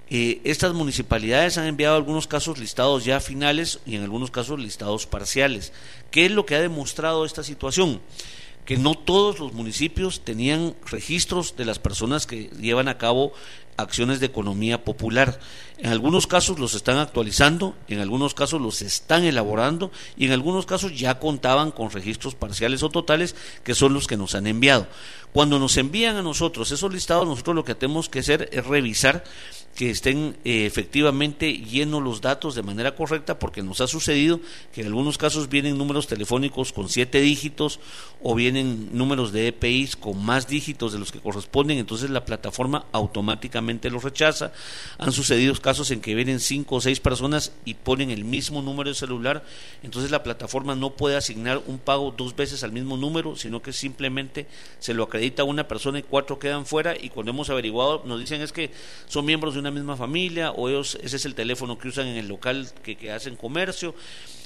[0.09, 5.07] Eh, estas municipalidades han enviado algunos casos listados ya finales y en algunos casos listados
[5.07, 5.73] parciales.
[6.09, 7.99] ¿Qué es lo que ha demostrado esta situación?
[8.69, 13.33] Que no todos los municipios tenían registros de las personas que llevan a cabo
[13.77, 15.39] acciones de economía popular.
[15.79, 20.67] En algunos casos los están actualizando, en algunos casos los están elaborando y en algunos
[20.67, 24.85] casos ya contaban con registros parciales o totales que son los que nos han enviado.
[25.33, 29.23] Cuando nos envían a nosotros esos listados, nosotros lo que tenemos que hacer es revisar
[29.75, 34.39] que estén eh, efectivamente llenos los datos de manera correcta, porque nos ha sucedido
[34.73, 37.79] que en algunos casos vienen números telefónicos con siete dígitos
[38.21, 42.85] o vienen números de EPIs con más dígitos de los que corresponden, entonces la plataforma
[42.91, 44.51] automáticamente los rechaza.
[44.97, 48.89] Han sucedido casos en que vienen cinco o seis personas y ponen el mismo número
[48.89, 49.43] de celular,
[49.83, 53.73] entonces la plataforma no puede asignar un pago dos veces al mismo número, sino que
[53.73, 54.47] simplemente
[54.79, 58.41] se lo acredita una persona y cuatro quedan fuera y cuando hemos averiguado nos dicen
[58.41, 58.71] es que
[59.07, 62.17] son miembros de una misma familia o ellos, ese es el teléfono que usan en
[62.17, 63.93] el local que, hacen comercio.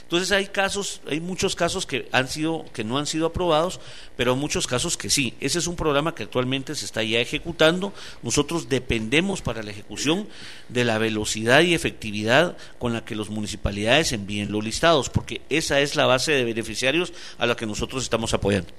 [0.04, 3.80] Entonces hay casos, hay muchos casos que han sido, que no han sido aprobados,
[4.16, 5.34] pero muchos casos que sí.
[5.40, 7.94] Ese es un programa que actualmente se está ya ejecutando.
[8.22, 10.28] Nosotros dependemos para la ejecución
[10.70, 15.80] de la velocidad y efectividad con la que las municipalidades envíen los listados, porque esa
[15.80, 18.70] es la base de beneficiarios a la que nosotros estamos apoyando.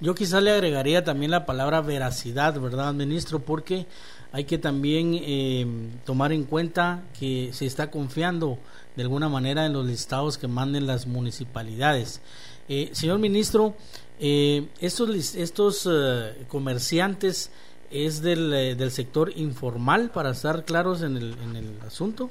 [0.00, 3.38] Yo quizás le agregaría también la palabra veracidad, ¿verdad, ministro?
[3.38, 3.86] Porque
[4.34, 5.64] hay que también eh,
[6.04, 8.58] tomar en cuenta que se está confiando
[8.96, 12.20] de alguna manera en los listados que manden las municipalidades.
[12.68, 13.76] Eh, señor ministro,
[14.18, 15.88] eh, estos, estos
[16.48, 17.52] comerciantes
[17.92, 22.28] es del, del sector informal, para estar claros en el, en el asunto.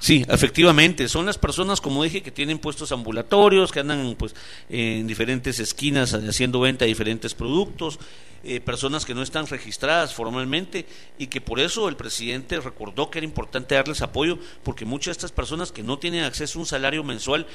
[0.00, 4.34] Sí, efectivamente, son las personas, como dije, que tienen puestos ambulatorios, que andan pues
[4.68, 7.98] en diferentes esquinas haciendo venta de diferentes productos,
[8.44, 10.86] eh, personas que no están registradas formalmente
[11.18, 15.18] y que por eso el presidente recordó que era importante darles apoyo, porque muchas de
[15.18, 17.46] estas personas que no tienen acceso a un salario mensual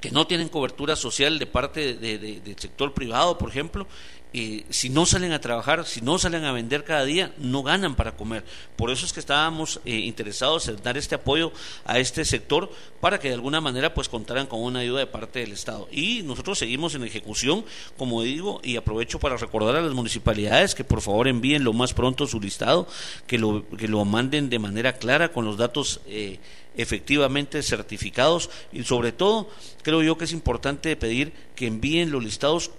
[0.00, 3.86] que no tienen cobertura social de parte del sector privado, por ejemplo,
[4.34, 7.94] eh, si no salen a trabajar, si no salen a vender cada día, no ganan
[7.94, 8.44] para comer.
[8.76, 11.52] Por eso es que estábamos eh, interesados en dar este apoyo
[11.86, 15.38] a este sector para que de alguna manera pues contaran con una ayuda de parte
[15.40, 15.88] del Estado.
[15.90, 17.64] Y nosotros seguimos en ejecución,
[17.96, 21.94] como digo, y aprovecho para recordar a las municipalidades que por favor envíen lo más
[21.94, 22.86] pronto su listado,
[23.26, 26.38] que lo, que lo manden de manera clara con los datos eh,
[26.76, 29.48] efectivamente certificados y sobre todo
[29.82, 32.70] creo yo que es importante pedir que envíen los listados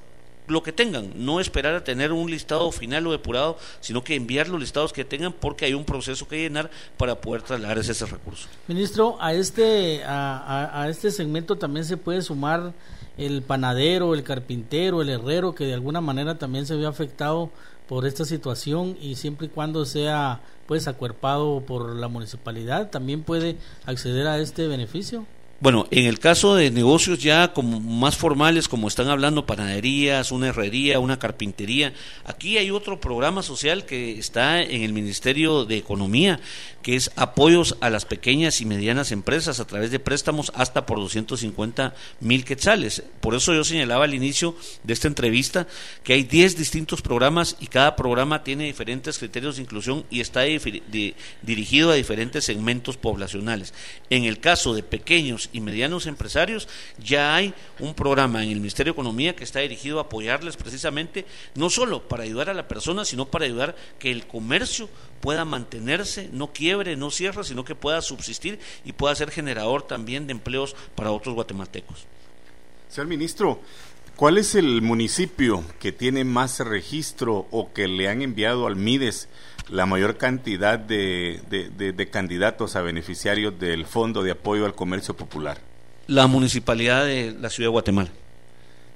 [0.49, 4.47] lo que tengan, no esperar a tener un listado final o depurado, sino que enviar
[4.47, 8.47] los listados que tengan porque hay un proceso que llenar para poder trasladar ese recurso.
[8.67, 12.73] Ministro, a este, a, a este segmento también se puede sumar
[13.17, 17.51] el panadero, el carpintero, el herrero, que de alguna manera también se vio afectado
[17.87, 23.57] por esta situación y siempre y cuando sea pues acuerpado por la municipalidad, también puede
[23.85, 25.25] acceder a este beneficio.
[25.61, 30.47] Bueno, en el caso de negocios ya como más formales, como están hablando panaderías, una
[30.47, 31.91] herrería, una carpintería,
[32.23, 36.39] aquí hay otro programa social que está en el Ministerio de Economía,
[36.81, 40.97] que es apoyos a las pequeñas y medianas empresas a través de préstamos hasta por
[40.99, 43.03] 250 mil quetzales.
[43.19, 45.67] Por eso yo señalaba al inicio de esta entrevista
[46.05, 50.43] que hay 10 distintos programas y cada programa tiene diferentes criterios de inclusión y está
[51.41, 53.73] dirigido a diferentes segmentos poblacionales.
[54.09, 56.67] En el caso de pequeños y medianos empresarios,
[57.03, 61.25] ya hay un programa en el Ministerio de Economía que está dirigido a apoyarles precisamente,
[61.55, 64.89] no solo para ayudar a la persona, sino para ayudar que el comercio
[65.21, 70.27] pueda mantenerse, no quiebre, no cierre, sino que pueda subsistir y pueda ser generador también
[70.27, 72.05] de empleos para otros guatemaltecos.
[72.89, 73.61] Señor ministro,
[74.15, 79.29] ¿cuál es el municipio que tiene más registro o que le han enviado al MIDES
[79.71, 85.59] la mayor cantidad de, de, candidatos a beneficiarios del Fondo de Apoyo al Comercio Popular?
[86.07, 88.09] La municipalidad de la Ciudad de Guatemala.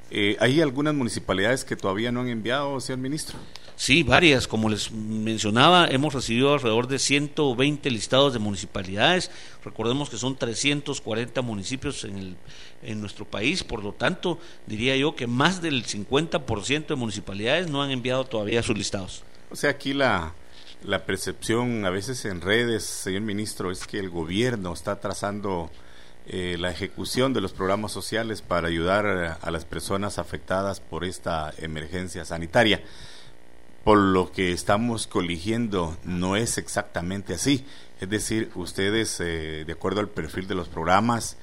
[0.10, 3.38] Eh, ¿Hay algunas municipalidades que todavía no han enviado, señor ministro?
[3.76, 4.48] Sí, varias.
[4.48, 9.32] Como les mencionaba, hemos recibido alrededor de 120 listados de municipalidades.
[9.64, 12.36] Recordemos que son 340 municipios en, el,
[12.84, 13.64] en nuestro país.
[13.64, 18.62] Por lo tanto, diría yo que más del 50% de municipalidades no han enviado todavía
[18.62, 19.24] sus listados.
[19.50, 20.34] O sea, aquí la,
[20.86, 25.72] la percepción a veces en redes, señor ministro, es que el gobierno está trazando
[26.28, 31.54] eh, la ejecución de los programas sociales para ayudar a las personas afectadas por esta
[31.58, 32.82] emergencia sanitaria.
[33.84, 37.66] Por lo que estamos coligiendo, no es exactamente así.
[38.00, 41.38] Es decir, ustedes, eh, de acuerdo al perfil de los programas,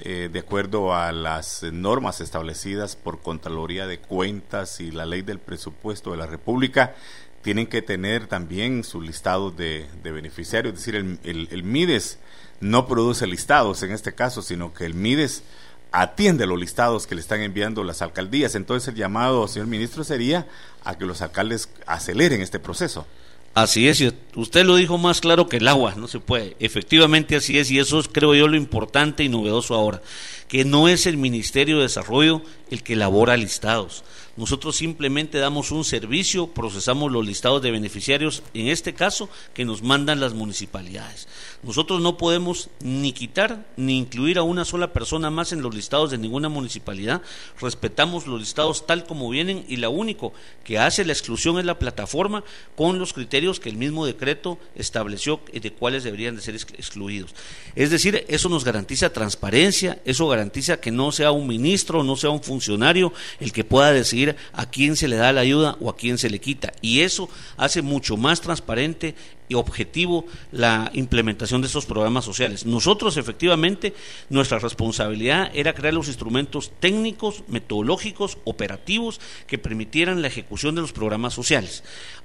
[0.00, 5.38] eh, de acuerdo a las normas establecidas por Contraloría de Cuentas y la ley del
[5.38, 6.94] presupuesto de la República,
[7.42, 12.18] tienen que tener también su listado de, beneficiarios, es decir, el, MIDES
[12.60, 15.42] no produce listados en este caso, sino que el MIDES
[15.90, 18.54] atiende los listados que le están enviando las alcaldías.
[18.54, 20.46] Entonces el llamado, señor ministro, sería
[20.84, 23.06] a que los alcaldes aceleren este proceso.
[23.54, 24.02] Así es,
[24.34, 26.56] usted lo dijo más claro que el agua, no se puede.
[26.58, 30.00] Efectivamente así es, y eso es creo yo lo importante y novedoso ahora,
[30.48, 34.04] que no es el Ministerio de Desarrollo el que elabora listados.
[34.36, 39.82] Nosotros simplemente damos un servicio, procesamos los listados de beneficiarios, en este caso, que nos
[39.82, 41.28] mandan las municipalidades.
[41.62, 46.10] Nosotros no podemos ni quitar ni incluir a una sola persona más en los listados
[46.10, 47.22] de ninguna municipalidad.
[47.60, 50.32] Respetamos los listados tal como vienen y lo único
[50.64, 52.42] que hace la exclusión es la plataforma
[52.74, 57.32] con los criterios que el mismo decreto estableció de cuáles deberían de ser excluidos.
[57.76, 62.30] Es decir, eso nos garantiza transparencia, eso garantiza que no sea un ministro, no sea
[62.30, 65.96] un funcionario el que pueda decidir a quién se le da la ayuda o a
[65.96, 66.72] quién se le quita.
[66.80, 69.14] Y eso hace mucho más transparente
[69.54, 72.66] objetivo la implementación de estos programas sociales.
[72.66, 73.94] Nosotros, efectivamente,
[74.30, 80.92] nuestra responsabilidad era crear los instrumentos técnicos, metodológicos, operativos que permitieran la ejecución de los
[80.92, 81.82] programas sociales.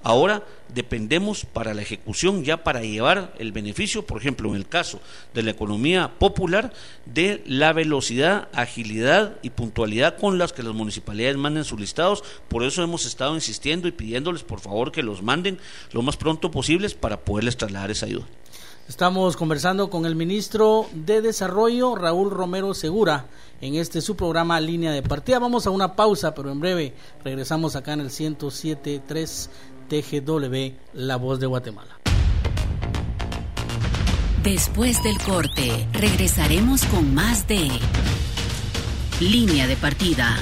[0.07, 5.01] Ahora dependemos para la ejecución, ya para llevar el beneficio, por ejemplo, en el caso
[5.33, 6.71] de la economía popular,
[7.05, 12.23] de la velocidad, agilidad y puntualidad con las que las municipalidades manden sus listados.
[12.47, 15.59] Por eso hemos estado insistiendo y pidiéndoles, por favor, que los manden
[15.91, 18.27] lo más pronto posible para poderles trasladar esa ayuda.
[18.87, 23.25] Estamos conversando con el ministro de Desarrollo, Raúl Romero Segura,
[23.59, 25.39] en este su programa Línea de Partida.
[25.39, 26.93] Vamos a una pausa, pero en breve
[27.25, 29.49] regresamos acá en el 107.3
[29.87, 31.97] TGW, La Voz de Guatemala.
[34.43, 37.69] Después del corte, regresaremos con más de
[39.19, 40.37] Línea de Partida.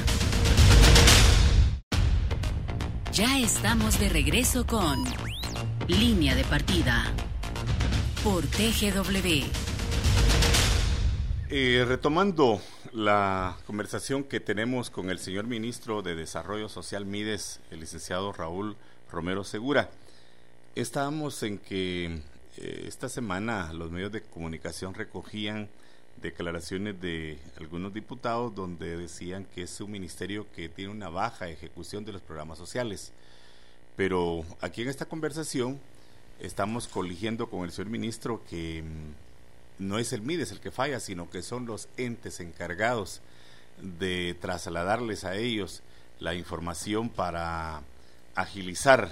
[3.12, 5.04] Ya estamos de regreso con
[5.88, 7.06] Línea de Partida
[8.24, 9.46] por TGW.
[11.50, 12.60] Eh, retomando
[12.92, 18.76] la conversación que tenemos con el señor ministro de Desarrollo Social Mides, el licenciado Raúl
[19.12, 19.90] Romero Segura,
[20.76, 22.22] estábamos en que
[22.58, 25.70] eh, esta semana los medios de comunicación recogían
[26.22, 32.04] declaraciones de algunos diputados donde decían que es un ministerio que tiene una baja ejecución
[32.06, 33.12] de los programas sociales.
[33.96, 35.80] Pero aquí en esta conversación
[36.40, 41.00] estamos coligiendo con el señor ministro que mm, no es el MIDES el que falla,
[41.00, 43.22] sino que son los entes encargados
[43.82, 45.84] de trasladarles a ellos
[46.20, 47.82] la información para
[48.36, 49.10] agilizar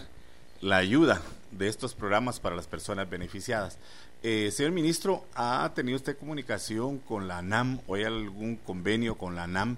[0.62, 3.78] la ayuda de estos programas para las personas beneficiadas.
[4.22, 9.36] Eh, señor ministro, ¿ha tenido usted comunicación con la NAM o hay algún convenio con
[9.36, 9.78] la NAM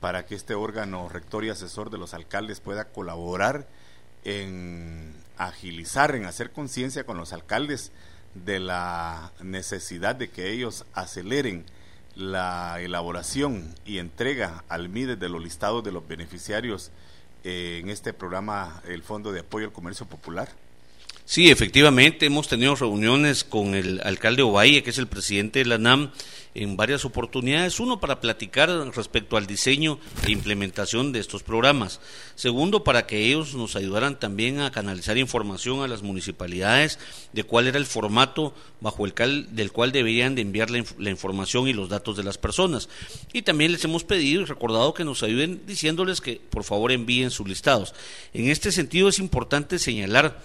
[0.00, 3.66] para que este órgano rector y asesor de los alcaldes pueda colaborar
[4.24, 7.92] en agilizar, en hacer conciencia con los alcaldes
[8.34, 11.64] de la necesidad de que ellos aceleren
[12.14, 16.90] la elaboración y entrega al MIDE de los listados de los beneficiarios
[17.48, 20.48] eh, en este programa, el Fondo de Apoyo al Comercio Popular?
[21.24, 25.78] Sí, efectivamente, hemos tenido reuniones con el alcalde Ovalle, que es el presidente de la
[25.78, 26.10] NAM,
[26.56, 27.80] en varias oportunidades.
[27.80, 32.00] Uno, para platicar respecto al diseño e implementación de estos programas.
[32.34, 36.98] Segundo, para que ellos nos ayudaran también a canalizar información a las municipalidades
[37.32, 41.88] de cuál era el formato bajo el cual debían de enviar la, información y los
[41.88, 42.88] datos de las personas.
[43.32, 47.30] Y también les hemos pedido y recordado que nos ayuden diciéndoles que por favor envíen
[47.30, 47.94] sus listados.
[48.32, 50.42] En este sentido es importante señalar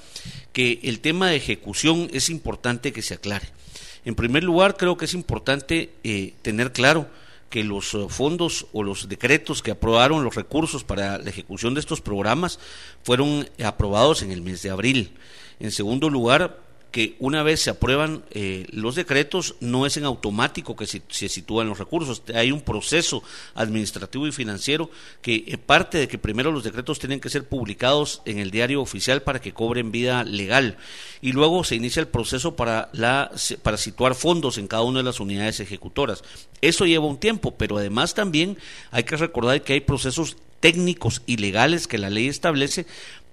[0.54, 3.61] que el tema de ejecución es importante que se aclare.
[4.06, 7.08] En primer lugar, creo que es importante eh, tener claro
[7.50, 11.82] que los eh, fondos o los decretos que aprobaron los recursos para la ejecución de
[11.82, 12.60] estos programas
[13.04, 15.12] fueron aprobados en el mes de abril.
[15.60, 16.58] En segundo lugar,
[16.92, 21.70] que una vez se aprueban eh, los decretos, no es en automático que se, sitúan
[21.70, 22.22] los recursos.
[22.36, 23.24] Hay un proceso
[23.56, 24.90] administrativo y financiero
[25.22, 28.82] que eh, parte de que primero los decretos tienen que ser publicados en el diario
[28.82, 30.78] oficial para que cobren vida legal.
[31.22, 33.32] Y luego se inicia el proceso para, la,
[33.64, 36.24] para situar fondos en cada una de las unidades ejecutoras.
[36.60, 38.58] Eso lleva un tiempo, pero además también
[38.92, 42.86] hay que recordar que hay procesos técnicos y legales que la ley establece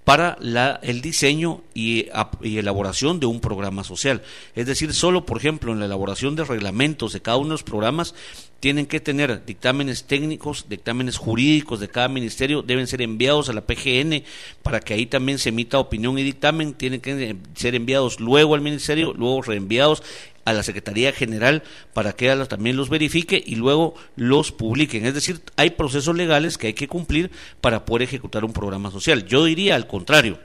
[0.09, 2.07] para la, el diseño y,
[2.41, 4.23] y, elaboración de un programa social.
[4.55, 7.63] Es decir, solo, por ejemplo, en la elaboración de reglamentos de cada uno de los
[7.63, 8.15] programas,
[8.59, 13.61] tienen que tener dictámenes técnicos, dictámenes jurídicos de cada ministerio, deben ser enviados a la
[13.61, 14.23] PGN
[14.63, 18.61] para que ahí también se emita opinión y dictamen, tienen que ser enviados luego al
[18.61, 20.01] ministerio, luego reenviados
[20.49, 25.05] a la Secretaría General para que ella también los verifique y luego los publiquen.
[25.05, 27.31] Es decir, hay procesos legales que hay que cumplir
[27.61, 29.25] para poder ejecutar un programa social.
[29.25, 30.39] Yo diría al contrario,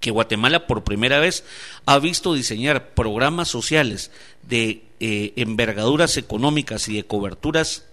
[0.00, 1.44] que Guatemala por primera vez
[1.86, 4.10] ha visto diseñar programas sociales
[4.42, 7.86] de eh, envergaduras económicas y de coberturas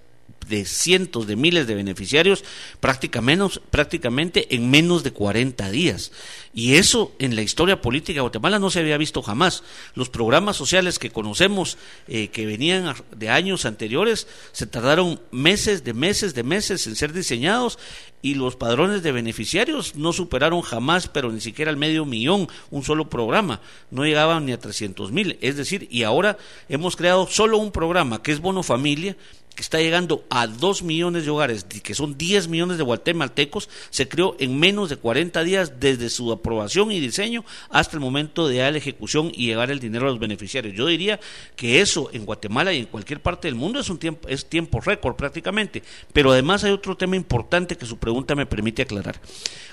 [0.47, 2.43] de cientos de miles de beneficiarios
[2.79, 6.11] prácticamente, prácticamente en menos de 40 días.
[6.53, 9.63] Y eso en la historia política de Guatemala no se había visto jamás.
[9.93, 11.77] Los programas sociales que conocemos,
[12.07, 17.11] eh, que venían de años anteriores, se tardaron meses de meses de meses en ser
[17.11, 17.77] diseñados
[18.21, 22.83] y los padrones de beneficiarios no superaron jamás, pero ni siquiera al medio millón, un
[22.83, 23.61] solo programa.
[23.91, 25.37] No llegaban ni a 300 mil.
[25.41, 29.15] Es decir, y ahora hemos creado solo un programa que es Bono Familia,
[29.55, 34.07] que está llegando a 2 millones de hogares, que son 10 millones de guatemaltecos, se
[34.07, 38.57] creó en menos de 40 días desde su aprobación y diseño hasta el momento de
[38.57, 40.75] la ejecución y llevar el dinero a los beneficiarios.
[40.75, 41.19] Yo diría
[41.55, 44.81] que eso en Guatemala y en cualquier parte del mundo es un tiempo, es tiempo
[44.81, 45.83] récord prácticamente.
[46.11, 49.21] Pero además hay otro tema importante que su pregunta me permite aclarar.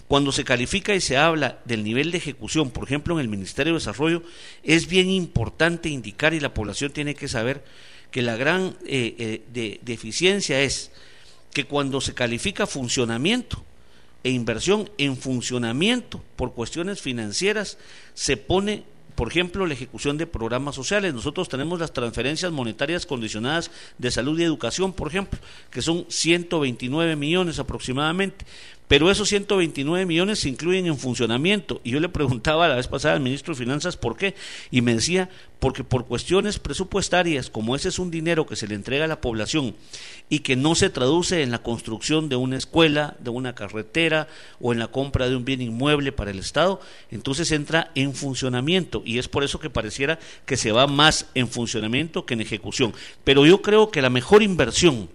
[0.07, 3.73] Cuando se califica y se habla del nivel de ejecución, por ejemplo en el Ministerio
[3.73, 4.23] de Desarrollo,
[4.62, 7.64] es bien importante indicar y la población tiene que saber
[8.12, 10.92] que la gran eh, eh, deficiencia es
[11.52, 13.65] que cuando se califica funcionamiento
[14.23, 17.79] e inversión en funcionamiento por cuestiones financieras,
[18.15, 18.85] se pone
[19.15, 21.13] por ejemplo, la ejecución de programas sociales.
[21.13, 25.38] Nosotros tenemos las transferencias monetarias condicionadas de salud y educación, por ejemplo,
[25.71, 28.46] que son 129 millones aproximadamente.
[28.93, 31.81] Pero esos 129 millones se incluyen en funcionamiento.
[31.83, 34.35] Y yo le preguntaba la vez pasada al ministro de Finanzas por qué.
[34.71, 35.31] Y me decía,
[35.61, 39.23] porque por cuestiones presupuestarias, como ese es un dinero que se le entrega a la
[39.23, 39.75] población
[40.29, 44.29] y que no se traduce en la construcción de una escuela, de una carretera
[44.61, 46.79] o en la compra de un bien inmueble para el Estado,
[47.11, 49.03] entonces entra en funcionamiento.
[49.07, 52.93] Y es por eso que pareciera que se va más en funcionamiento que en ejecución.
[53.25, 55.09] Pero yo creo que la mejor inversión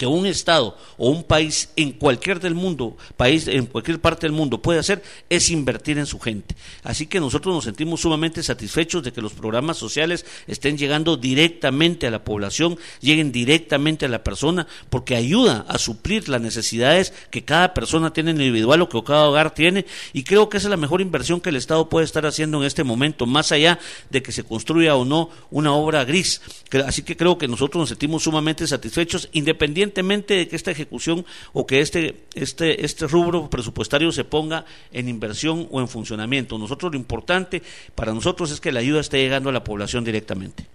[0.00, 4.32] que un Estado o un país en cualquier del mundo, país en cualquier parte del
[4.32, 6.56] mundo puede hacer es invertir en su gente.
[6.82, 12.06] Así que nosotros nos sentimos sumamente satisfechos de que los programas sociales estén llegando directamente
[12.06, 17.44] a la población, lleguen directamente a la persona, porque ayuda a suplir las necesidades que
[17.44, 19.84] cada persona tiene individual o que cada hogar tiene.
[20.14, 22.64] Y creo que esa es la mejor inversión que el Estado puede estar haciendo en
[22.64, 23.78] este momento, más allá
[24.08, 26.40] de que se construya o no una obra gris.
[26.86, 31.24] Así que creo que nosotros nos sentimos sumamente satisfechos, independientemente independientemente de que esta ejecución
[31.52, 36.58] o que este, este, este rubro presupuestario se ponga en inversión o en funcionamiento.
[36.58, 37.62] Nosotros lo importante
[37.94, 40.66] para nosotros es que la ayuda esté llegando a la población directamente.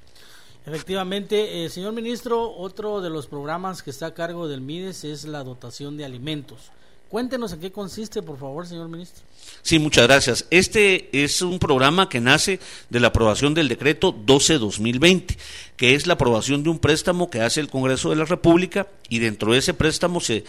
[0.66, 5.26] Efectivamente, eh, señor ministro, otro de los programas que está a cargo del MIDES es
[5.26, 6.72] la dotación de alimentos.
[7.10, 9.24] Cuéntenos en qué consiste, por favor, señor ministro.
[9.62, 10.46] Sí, muchas gracias.
[10.52, 15.38] Este es un programa que nace de la aprobación del decreto 12-2020,
[15.76, 19.20] que es la aprobación de un préstamo que hace el Congreso de la República y
[19.20, 20.44] dentro de ese préstamo se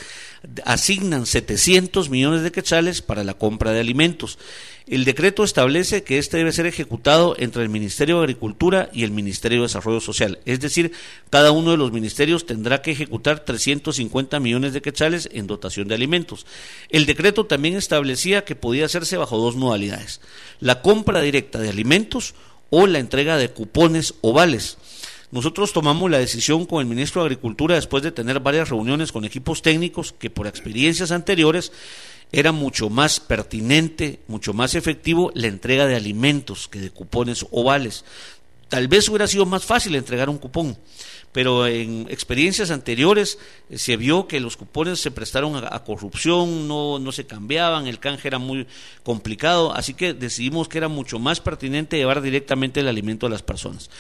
[0.65, 4.39] asignan 700 millones de quetzales para la compra de alimentos.
[4.87, 9.11] El decreto establece que este debe ser ejecutado entre el Ministerio de Agricultura y el
[9.11, 10.39] Ministerio de Desarrollo Social.
[10.45, 10.93] Es decir,
[11.29, 15.97] cada uno de los ministerios tendrá que ejecutar 350 millones de quetzales en dotación de
[15.97, 16.47] alimentos.
[16.89, 20.21] El decreto también establecía que podía hacerse bajo dos modalidades.
[20.61, 22.35] La compra directa de alimentos
[22.71, 24.79] o la entrega de cupones o vales.
[25.31, 29.25] Nosotros tomamos la decisión con el ministro de Agricultura después de tener varias reuniones con
[29.25, 31.73] equipos técnicos que por experiencias anteriores
[32.33, 38.05] era mucho más pertinente, mucho más efectivo la entrega de alimentos que de cupones ovales.
[38.69, 40.77] Tal vez hubiera sido más fácil entregar un cupón,
[41.37, 46.99] pero en experiencias anteriores eh, se vio que los cupones se prestaron a, corrupción, no,
[46.99, 48.67] no, se cambiaban, el canje era muy
[49.03, 53.43] complicado, así que decidimos que era mucho más pertinente llevar directamente el alimento a las
[53.43, 53.91] personas.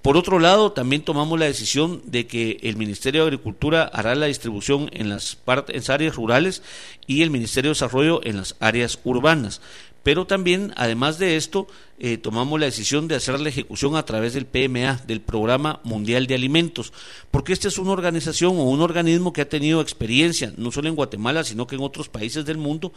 [0.00, 4.24] Por otro lado, también tomamos la decisión de que el Ministerio de Agricultura hará la
[4.24, 5.36] distribución en las,
[5.68, 6.62] en áreas rurales
[7.06, 9.60] y el Ministerio de Desarrollo en las áreas urbanas.
[10.02, 11.66] Pero también, además de esto,
[12.02, 16.26] eh, tomamos la decisión de hacer la ejecución a través del PMA, del Programa Mundial
[16.26, 16.94] de Alimentos,
[17.30, 20.96] porque esta es una organización o un organismo que ha tenido experiencia, no solo en
[20.96, 22.94] Guatemala, sino que en otros países del mundo,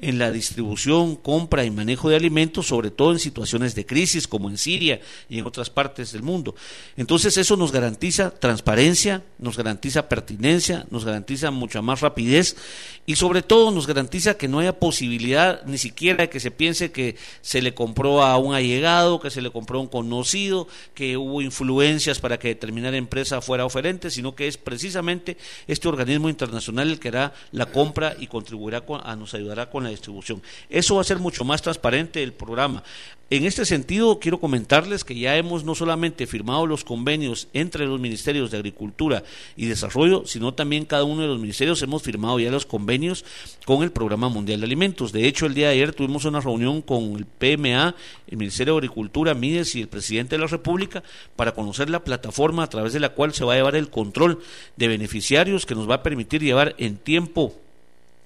[0.00, 4.48] en la distribución, compra y manejo de alimentos, sobre todo en situaciones de crisis, como
[4.48, 6.54] en Siria y en otras partes del mundo.
[6.96, 12.56] Entonces, eso nos garantiza transparencia, nos garantiza pertinencia, nos garantiza mucha más rapidez
[13.04, 16.90] y, sobre todo, nos garantiza que no haya posibilidad ni siquiera de que se piense
[16.90, 21.16] que se le compró a un allegado, que se le compró a un conocido, que
[21.16, 25.36] hubo influencias para que determinada empresa fuera oferente, sino que es precisamente
[25.66, 29.90] este organismo internacional el que hará la compra y contribuirá a nos ayudará con la
[29.90, 30.42] distribución.
[30.68, 32.82] Eso va a ser mucho más transparente el programa.
[33.28, 37.98] En este sentido, quiero comentarles que ya hemos no solamente firmado los convenios entre los
[37.98, 39.24] ministerios de Agricultura
[39.56, 43.24] y Desarrollo, sino también cada uno de los ministerios hemos firmado ya los convenios
[43.64, 45.10] con el Programa Mundial de Alimentos.
[45.10, 47.96] De hecho, el día de ayer tuvimos una reunión con el PMA,
[48.28, 51.02] el Ministerio de Agricultura, MIDES y el presidente de la República
[51.34, 54.38] para conocer la plataforma a través de la cual se va a llevar el control
[54.76, 57.54] de beneficiarios que nos va a permitir llevar en tiempo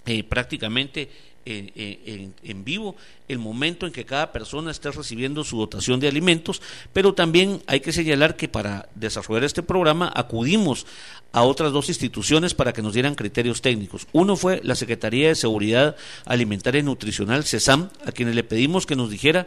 [0.04, 1.08] eh, prácticamente
[1.44, 2.96] en, vivo
[3.28, 6.60] el momento en que cada persona esté recibiendo su dotación de alimentos,
[6.92, 10.86] pero también hay que señalar que para desarrollar este programa acudimos
[11.32, 14.06] a otras dos instituciones para que nos dieran criterios técnicos.
[14.12, 18.96] Uno fue la Secretaría de Seguridad Alimentaria y Nutricional, CESAM, a quienes le pedimos que
[18.96, 19.46] nos dijera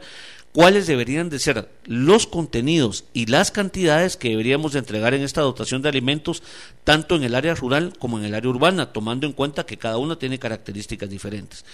[0.53, 5.41] cuáles deberían de ser los contenidos y las cantidades que deberíamos de entregar en esta
[5.41, 6.43] dotación de alimentos,
[6.83, 9.97] tanto en el área rural como en el área urbana, tomando en cuenta que cada
[9.97, 11.65] una tiene características diferentes.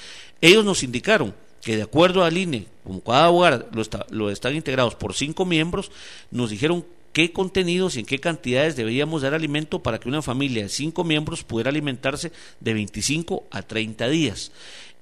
[0.41, 4.95] Ellos nos indicaron que de acuerdo al INE, como cada hogar lo, lo están integrados
[4.95, 5.91] por cinco miembros,
[6.31, 10.63] nos dijeron qué contenidos y en qué cantidades deberíamos dar alimento para que una familia
[10.63, 14.53] de cinco miembros pudiera alimentarse de 25 a 30 días.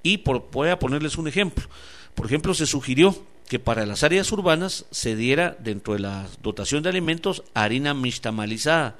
[0.02, 1.68] Y por, voy a ponerles un ejemplo.
[2.14, 3.14] Por ejemplo, se sugirió
[3.48, 8.96] que para las áreas urbanas se diera dentro de la dotación de alimentos harina mixtamalizada,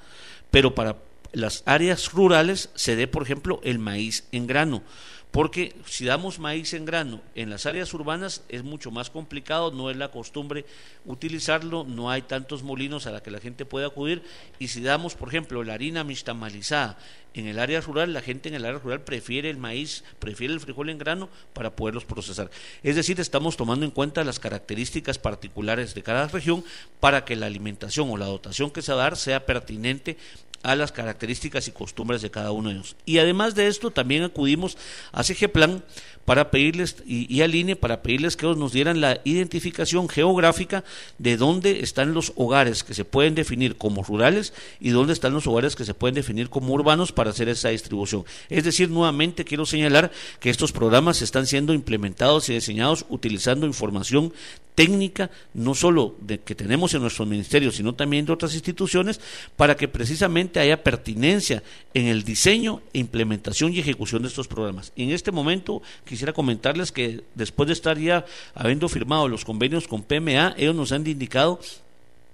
[0.50, 0.96] pero para
[1.32, 4.82] las áreas rurales se dé, por ejemplo, el maíz en grano
[5.30, 9.90] porque si damos maíz en grano en las áreas urbanas es mucho más complicado, no
[9.90, 10.64] es la costumbre
[11.04, 14.22] utilizarlo, no hay tantos molinos a la que la gente puede acudir
[14.58, 16.98] y si damos, por ejemplo, la harina mixtamalizada
[17.34, 20.60] en el área rural, la gente en el área rural prefiere el maíz, prefiere el
[20.60, 22.50] frijol en grano para poderlos procesar.
[22.82, 26.64] Es decir, estamos tomando en cuenta las características particulares de cada región
[27.00, 30.16] para que la alimentación o la dotación que se va a dar sea pertinente
[30.62, 32.96] a las características y costumbres de cada uno de ellos.
[33.04, 34.76] Y además de esto, también acudimos
[35.12, 35.84] a Plan
[36.28, 40.84] para pedirles y, y, para pedirles que nos dieran la identificación geográfica
[41.16, 45.46] de dónde están los hogares que se pueden definir como rurales y dónde están los
[45.46, 48.26] hogares que se pueden definir como urbanos para hacer esa distribución.
[48.50, 54.34] Es decir, nuevamente quiero señalar que estos programas están siendo implementados y diseñados utilizando información
[54.78, 59.20] técnica, no solo de que tenemos en nuestros ministerios, sino también de otras instituciones,
[59.56, 61.64] para que precisamente haya pertinencia
[61.94, 64.92] en el diseño, implementación y ejecución de estos programas.
[64.94, 70.02] en este momento quisiera comentarles que después de estar ya habiendo firmado los convenios con
[70.02, 71.60] PMA, ellos nos han indicado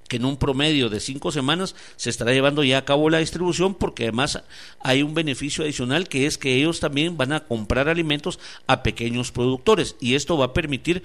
[0.09, 3.75] que en un promedio de cinco semanas se estará llevando ya a cabo la distribución
[3.75, 4.43] porque además
[4.81, 9.33] hay un beneficio adicional que es que ellos también van a comprar alimentos a pequeños
[9.33, 11.03] productores y esto va a permitir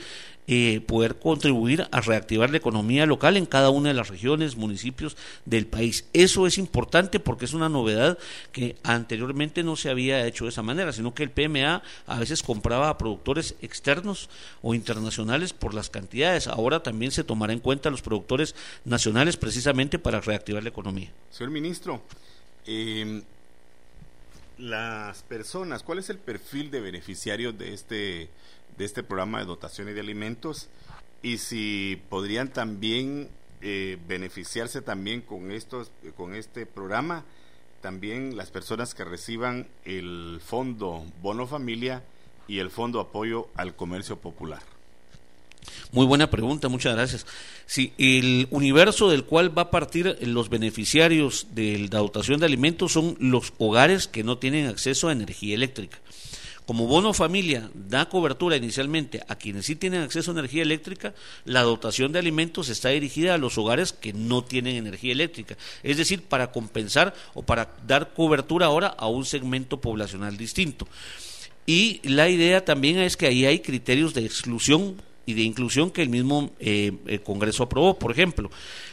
[0.52, 5.16] eh, poder contribuir a reactivar la economía local en cada una de las regiones, municipios
[5.46, 6.06] del país.
[6.12, 8.18] Eso es importante porque es una novedad
[8.52, 12.42] que anteriormente no se había hecho de esa manera, sino que el PMA a veces
[12.42, 14.28] compraba a productores externos
[14.64, 16.48] o internacionales por las cantidades.
[16.48, 21.12] Ahora también se tomará en cuenta los productores nacionales precisamente para reactivar la economía.
[21.30, 22.02] Señor ministro,
[22.66, 23.22] em,
[24.58, 28.30] las personas, ¿cuál es el perfil de beneficiarios de este
[28.80, 30.70] de este programa de dotaciones de alimentos
[31.22, 33.30] y si podrían también
[33.62, 37.26] eh, beneficiarse también con estos con este programa
[37.82, 42.04] también las personas que reciban el fondo bono familia
[42.48, 44.62] y el fondo apoyo al comercio popular
[45.92, 47.26] muy buena pregunta, muchas gracias.
[47.66, 52.94] Sí, el universo del cual va a partir los beneficiarios de la dotación de alimentos
[52.94, 56.00] son los hogares que no tienen acceso a energía eléctrica.
[56.70, 61.64] Como Bono Familia da cobertura inicialmente a quienes sí tienen acceso a energía eléctrica, la
[61.64, 66.22] dotación de alimentos está dirigida a los hogares que no tienen energía eléctrica, es decir,
[66.22, 70.88] para compensar o para dar cobertura ahora a un segmento poblacional distinto.
[71.66, 76.02] Y la idea también es que ahí hay criterios de exclusión y de inclusión que
[76.02, 78.00] el mismo eh, Congreso aprobó.
[78.00, 78.50] Por ejemplo,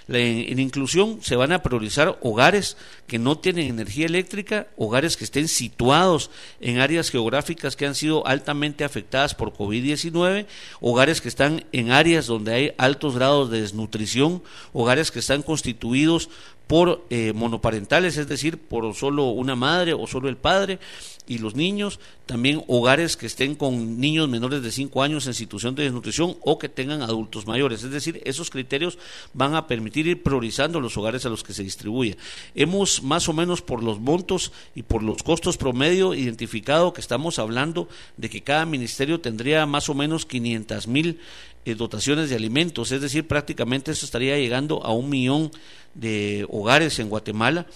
[0.07, 2.77] en inclusión se van a priorizar hogares
[3.07, 6.31] que no tienen energía eléctrica, hogares que estén situados
[6.61, 10.47] en áreas geográficas que han sido altamente afectadas por COVID-19,
[10.81, 14.43] hogares que están en áreas donde hay altos grados de desnutrición,
[14.75, 16.29] hogares que están constituidos
[16.67, 20.79] por eh, monoparentales, es decir, por solo una madre o solo el padre
[21.27, 25.75] y los niños, también hogares que estén con niños menores de 5 años en situación
[25.75, 28.99] de desnutrición o que tengan adultos mayores, es decir, esos criterios
[29.33, 32.17] van a permitir ir priorizando los hogares a los que se distribuye.
[32.55, 37.39] Hemos más o menos por los montos y por los costos promedio identificado que estamos
[37.39, 41.21] hablando de que cada ministerio tendría más o menos 500 mil
[41.65, 45.51] eh, dotaciones de alimentos, es decir, prácticamente esto estaría llegando a un millón
[45.95, 47.67] de hogares en Guatemala.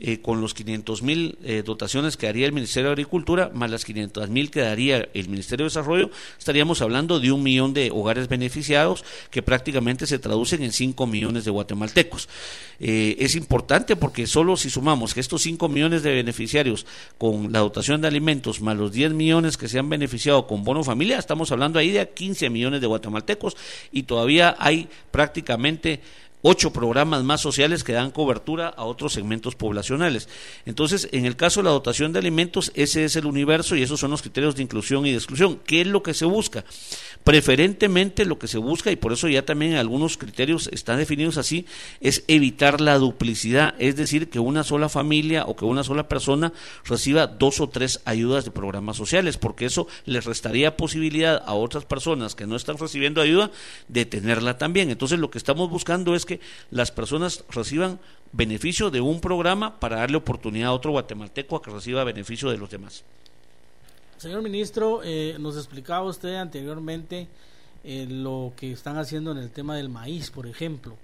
[0.00, 3.84] Eh, con los 500 mil eh, dotaciones que daría el Ministerio de Agricultura, más las
[3.84, 8.28] 500 mil que daría el Ministerio de Desarrollo, estaríamos hablando de un millón de hogares
[8.28, 12.28] beneficiados que prácticamente se traducen en 5 millones de guatemaltecos.
[12.78, 16.86] es importante porque solo si sumamos que estos 5 millones de beneficiarios
[17.18, 20.84] con la dotación de alimentos, más los 10 millones que se han beneficiado con bono
[20.84, 23.56] familia, estamos hablando ahí de 15 millones de guatemaltecos
[23.90, 26.00] y todavía hay prácticamente
[26.42, 30.28] ocho programas más sociales que dan cobertura a otros segmentos poblacionales.
[30.66, 34.00] Entonces, en el caso de la dotación de alimentos, ese es el universo y esos
[34.00, 35.60] son los criterios de inclusión y de exclusión.
[35.66, 36.64] ¿Qué es lo que se busca?
[37.24, 41.66] Preferentemente lo que se busca, y por eso ya también algunos criterios están definidos así,
[42.00, 46.52] es evitar la duplicidad, es decir, que una sola familia o que una sola persona
[46.84, 51.84] reciba dos o tres ayudas de programas sociales, porque eso les restaría posibilidad a otras
[51.84, 53.50] personas que no están recibiendo ayuda
[53.88, 54.90] de tenerla también.
[54.90, 57.98] Entonces, lo que estamos buscando es que las personas reciban
[58.32, 62.58] beneficio de un programa para darle oportunidad a otro guatemalteco a que reciba beneficio de
[62.58, 63.02] los demás.
[64.18, 67.28] Señor ministro, eh, nos explicaba usted anteriormente
[67.84, 70.96] eh, lo que están haciendo en el tema del maíz, por ejemplo,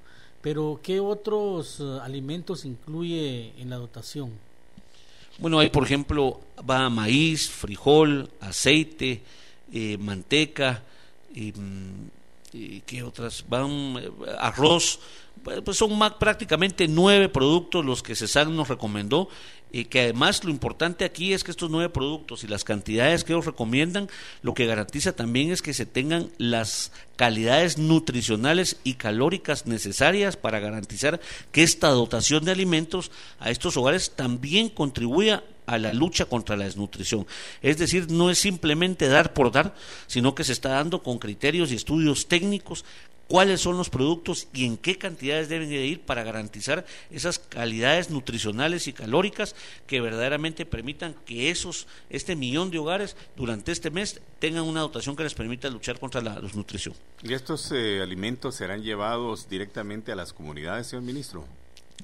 [0.43, 4.33] pero ¿qué otros eh, alimentos incluye en la dotación?
[5.39, 9.23] Bueno, hay por ejemplo, va maíz, frijol, aceite,
[9.99, 10.83] manteca,
[12.55, 13.45] mm, ¿qué otras?
[13.49, 14.01] Van
[14.39, 15.01] arroz,
[15.65, 19.29] pues son prácticamente nueve productos los que CESAN nos recomendó
[19.75, 23.33] y que además lo importante aquí es que estos nueve productos y las cantidades que
[23.33, 24.09] ellos recomiendan,
[24.43, 30.61] lo que garantiza también es que se tengan las calidades nutricionales y calóricas necesarias para
[30.61, 36.57] garantizar que esta dotación de alimentos a estos hogares también contribuya a la lucha contra
[36.57, 37.27] la desnutrición.
[37.63, 39.75] Es decir, no es simplemente dar por dar,
[40.07, 42.85] sino que se está dando con criterios y estudios técnicos
[43.27, 48.11] cuáles son los productos y en qué cantidades deben de ir para garantizar esas calidades
[48.11, 49.55] nutricionales y calóricas
[49.87, 55.17] que verdaderamente permitan que esos este millón de hogares durante este mes tengan una dotación
[55.17, 56.95] que les permita luchar contra la desnutrición.
[57.23, 61.45] ¿Y estos eh, alimentos serán llevados directamente a las comunidades, señor ministro?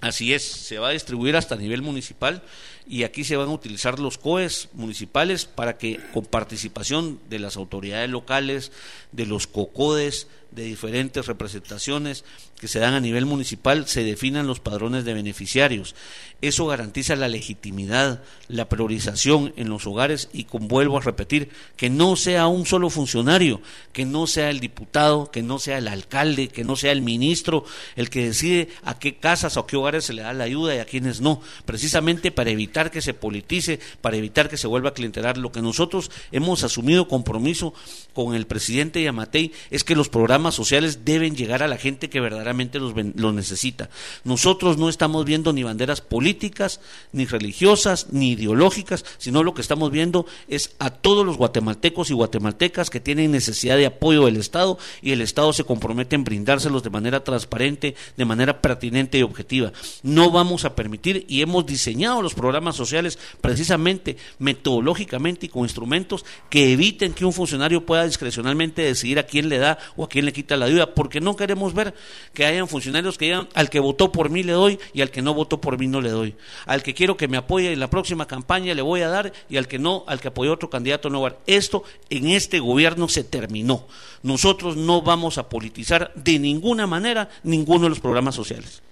[0.01, 2.43] Así es, se va a distribuir hasta nivel municipal
[2.91, 7.57] y aquí se van a utilizar los COES municipales para que con participación de las
[7.57, 8.73] autoridades locales,
[9.13, 12.25] de los COCODES, de diferentes representaciones
[12.59, 15.95] que se dan a nivel municipal, se definan los padrones de beneficiarios.
[16.43, 21.89] Eso garantiza la legitimidad, la priorización en los hogares y con vuelvo a repetir, que
[21.89, 23.63] no sea un solo funcionario,
[23.93, 27.65] que no sea el diputado, que no sea el alcalde, que no sea el ministro
[27.97, 30.79] el que decide a qué casas o qué hogares se le da la ayuda y
[30.79, 34.95] a quienes no, precisamente para evitar que se politice, para evitar que se vuelva a
[34.95, 35.37] clientelar.
[35.37, 37.75] Lo que nosotros hemos asumido compromiso
[38.15, 42.21] con el presidente Yamatei es que los programas sociales deben llegar a la gente que
[42.21, 43.91] verdaderamente los, los necesita.
[44.25, 46.81] Nosotros no estamos viendo ni banderas políticas,
[47.13, 52.15] ni religiosas, ni ideológicas, sino lo que estamos viendo es a todos los guatemaltecos y
[52.15, 56.83] guatemaltecas que tienen necesidad de apoyo del Estado y el Estado se compromete en brindárselos
[56.83, 59.73] de manera transparente, de manera pertinente y objetiva.
[60.03, 66.25] No vamos a permitir y hemos diseñado los programas sociales precisamente metodológicamente y con instrumentos
[66.49, 70.25] que eviten que un funcionario pueda discrecionalmente decidir a quién le da o a quién
[70.25, 71.95] le quita la ayuda, porque no queremos ver
[72.35, 75.23] que hayan funcionarios que digan al que votó por mí le doy y al que
[75.23, 76.35] no votó por mí no le doy.
[76.67, 79.57] Al que quiero que me apoye en la próxima campaña le voy a dar y
[79.57, 81.41] al que no, al que apoyó otro candidato no va a dar.
[81.47, 83.87] Esto en este gobierno se terminó.
[84.23, 88.83] Nosotros no vamos a politizar de ninguna manera ninguno de los programas sociales.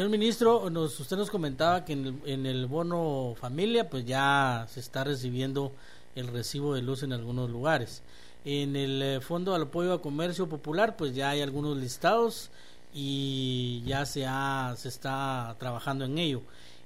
[0.00, 4.80] Señor ministro, usted nos comentaba que en el, en el bono familia pues ya se
[4.80, 5.72] está recibiendo
[6.14, 8.02] el recibo de luz en algunos lugares.
[8.46, 12.48] En el eh, Fondo al Apoyo a Comercio Popular, pues ya hay algunos listados
[12.94, 16.40] y ya se, ha, se está trabajando en ello.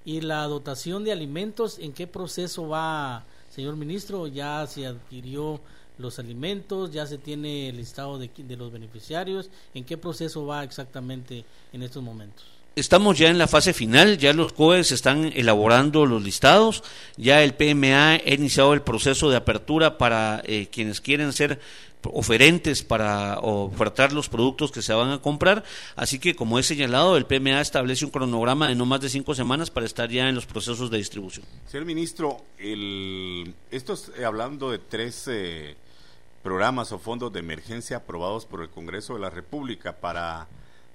[0.05, 4.27] ¿Y la dotación de alimentos, en qué proceso va, señor ministro?
[4.27, 5.61] ¿Ya se adquirió
[5.99, 6.91] los alimentos?
[6.91, 9.51] ¿Ya se tiene el listado de, de los beneficiarios?
[9.73, 12.54] ¿En qué proceso va exactamente en estos momentos?
[12.77, 16.83] Estamos ya en la fase final, ya los COES están elaborando los listados,
[17.17, 21.61] ya el PMA ha iniciado el proceso de apertura para eh, quienes quieren ser
[22.03, 25.63] oferentes para ofertar los productos que se van a comprar.
[25.95, 29.37] Así que, como he señalado, el PMA establece un cronograma de no más de cinco
[29.37, 31.47] semanas para estar ya en los procesos de distribución.
[31.69, 32.45] Señor ministro,
[33.71, 35.77] esto es eh, hablando de tres eh,
[36.43, 40.49] programas o fondos de emergencia aprobados por el Congreso de la República para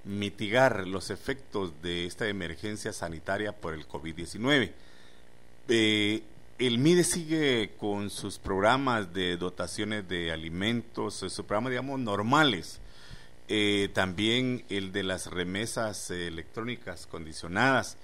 [0.04, 4.72] mitigar los efectos de esta emergencia sanitaria por el COVID-19.
[5.68, 6.24] Eh,
[6.58, 12.82] el MIDE sigue con sus programas de dotaciones de alimentos, sus programas, digamos, normales.
[13.47, 17.97] Eh, también el de las remesas electrónicas condicionadas.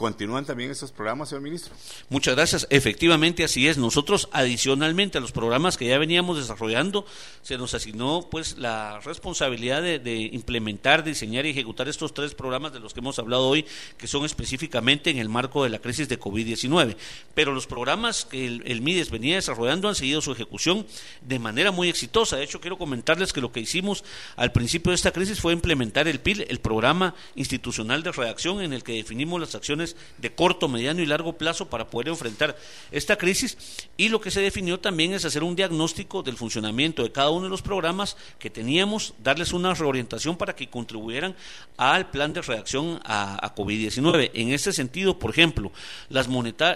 [0.00, 1.74] ¿Continúan también esos programas, señor ministro?
[2.08, 2.66] Muchas gracias.
[2.70, 3.76] Efectivamente, así es.
[3.76, 7.04] Nosotros, adicionalmente a los programas que ya veníamos desarrollando,
[7.42, 12.80] se nos asignó pues la responsabilidad de, implementar, diseñar y ejecutar estos tres programas de
[12.80, 13.66] los que hemos hablado hoy,
[13.98, 16.96] que son específicamente en el marco de la crisis de COVID-19.
[17.34, 20.86] Pero los programas que el, el, MIDES venía desarrollando han seguido su ejecución
[21.20, 22.38] de manera muy exitosa.
[22.38, 24.02] De hecho, quiero comentarles que lo que hicimos
[24.36, 28.72] al principio de esta crisis fue implementar el PIL, el programa institucional de redacción, en
[28.72, 32.56] el que definimos las acciones de corto, mediano y largo plazo para poder enfrentar
[32.90, 33.56] esta crisis
[33.96, 37.44] y lo que se definió también es hacer un diagnóstico del funcionamiento de cada uno
[37.44, 41.34] de los programas que teníamos, darles una reorientación para que contribuyeran
[41.76, 44.30] al plan de reacción a, COVID-19.
[44.34, 45.72] En este sentido, por ejemplo,
[46.08, 46.28] las,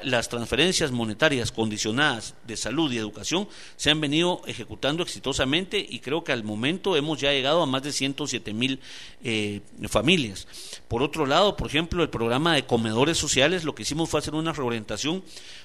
[0.03, 6.25] las transferencias monetarias condicionadas de salud y educación se han venido ejecutando exitosamente y creo
[6.25, 8.81] que al momento hemos ya llegado a más de 107 mil
[9.23, 10.47] eh, familias.
[10.89, 14.35] Por otro lado, por ejemplo, el programa de comedor sociales lo que hicimos fue hacer
[14.35, 15.23] una reorientación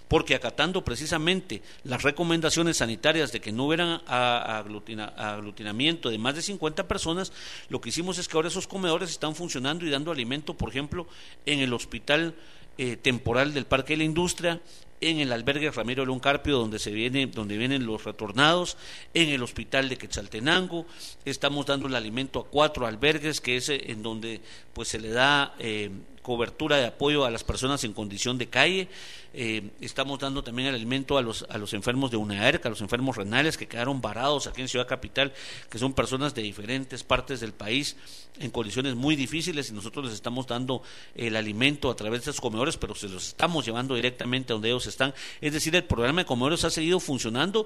[0.08, 6.88] porque acatando precisamente las recomendaciones sanitarias de que no hubieran aglutinamiento de más de 50
[6.88, 7.32] personas,
[7.70, 11.08] lo que hicimos es que ahora esos comedores están funcionando y dando alimento, por ejemplo,
[11.46, 12.36] en el hospital
[12.78, 14.62] eh, temporal del Parque de la Industria,
[15.02, 18.78] en el albergue Ramiro Loncarpio, donde se viene, donde vienen los retornados,
[19.14, 20.86] en el hospital de Quetzaltenango,
[21.26, 24.42] estamos dando el alimento a cuatro albergues, que es eh, en donde
[24.74, 25.90] pues se le da eh,
[26.30, 28.88] cobertura de apoyo a las personas en condición de calle.
[29.34, 32.82] Eh, estamos dando también el alimento a los, a los enfermos de UNAERC, a los
[32.82, 35.34] enfermos renales que quedaron varados aquí en Ciudad Capital,
[35.72, 37.96] que son personas de diferentes partes del país
[38.40, 40.84] en condiciones muy difíciles y nosotros les estamos dando
[41.16, 44.70] el alimento a través de esos comedores, pero se los estamos llevando directamente a donde
[44.70, 45.16] ellos están.
[45.42, 47.66] Es decir, el programa de comedores ha seguido funcionando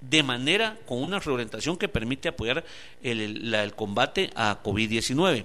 [0.00, 2.64] de manera con una reorientación que permite apoyar
[3.02, 5.44] el, el combate a COVID-19.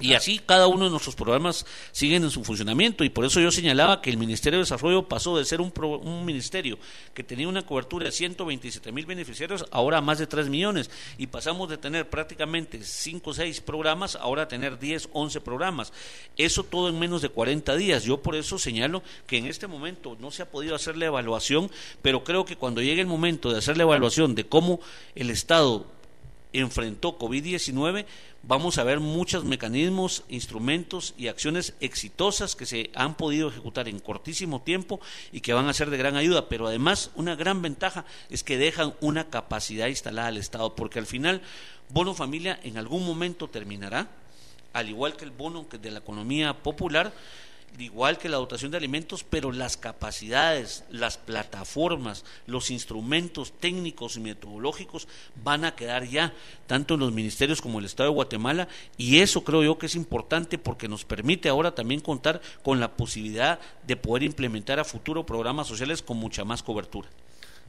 [0.00, 3.50] Y así cada uno de nuestros programas siguen en su funcionamiento y por eso yo
[3.50, 6.78] señalaba que el Ministerio de Desarrollo pasó de ser un, un ministerio
[7.14, 10.88] que tenía una cobertura de 127 mil beneficiarios ahora a más de 3 millones
[11.18, 15.92] y pasamos de tener prácticamente 5 o 6 programas ahora a tener 10, 11 programas.
[16.36, 18.04] Eso todo en menos de 40 días.
[18.04, 21.72] Yo por eso señalo que en este momento no se ha podido hacer la evaluación,
[22.02, 24.78] pero creo que cuando llegue el momento de hacer la evaluación de cómo
[25.16, 25.97] el Estado
[26.52, 28.06] enfrentó COVID-19,
[28.42, 33.98] vamos a ver muchos mecanismos, instrumentos y acciones exitosas que se han podido ejecutar en
[33.98, 35.00] cortísimo tiempo
[35.32, 38.58] y que van a ser de gran ayuda, pero además una gran ventaja es que
[38.58, 41.42] dejan una capacidad instalada al Estado, porque al final
[41.90, 44.08] bono familia en algún momento terminará,
[44.72, 47.12] al igual que el bono de la economía popular,
[47.78, 54.20] igual que la dotación de alimentos, pero las capacidades, las plataformas, los instrumentos técnicos y
[54.20, 55.08] metodológicos
[55.42, 56.32] van a quedar ya,
[56.66, 59.86] tanto en los ministerios como en el Estado de Guatemala, y eso creo yo que
[59.86, 64.84] es importante porque nos permite ahora también contar con la posibilidad de poder implementar a
[64.84, 67.08] futuro programas sociales con mucha más cobertura.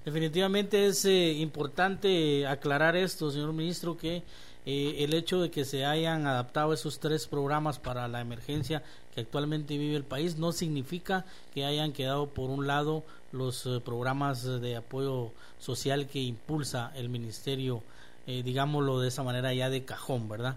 [0.06, 4.24] Definitivamente es eh, importante aclarar esto, señor ministro, que
[4.72, 8.84] eh, el hecho de que se hayan adaptado esos tres programas para la emergencia
[9.16, 13.82] que actualmente vive el país no significa que hayan quedado por un lado los eh,
[13.84, 17.82] programas de apoyo social que impulsa el ministerio,
[18.28, 20.56] eh, digámoslo de esa manera ya de cajón, ¿verdad?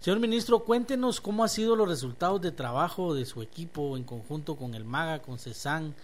[0.00, 4.56] Señor ministro, cuéntenos cómo han sido los resultados de trabajo de su equipo en conjunto
[4.56, 5.94] con el MAGA, con CESAN,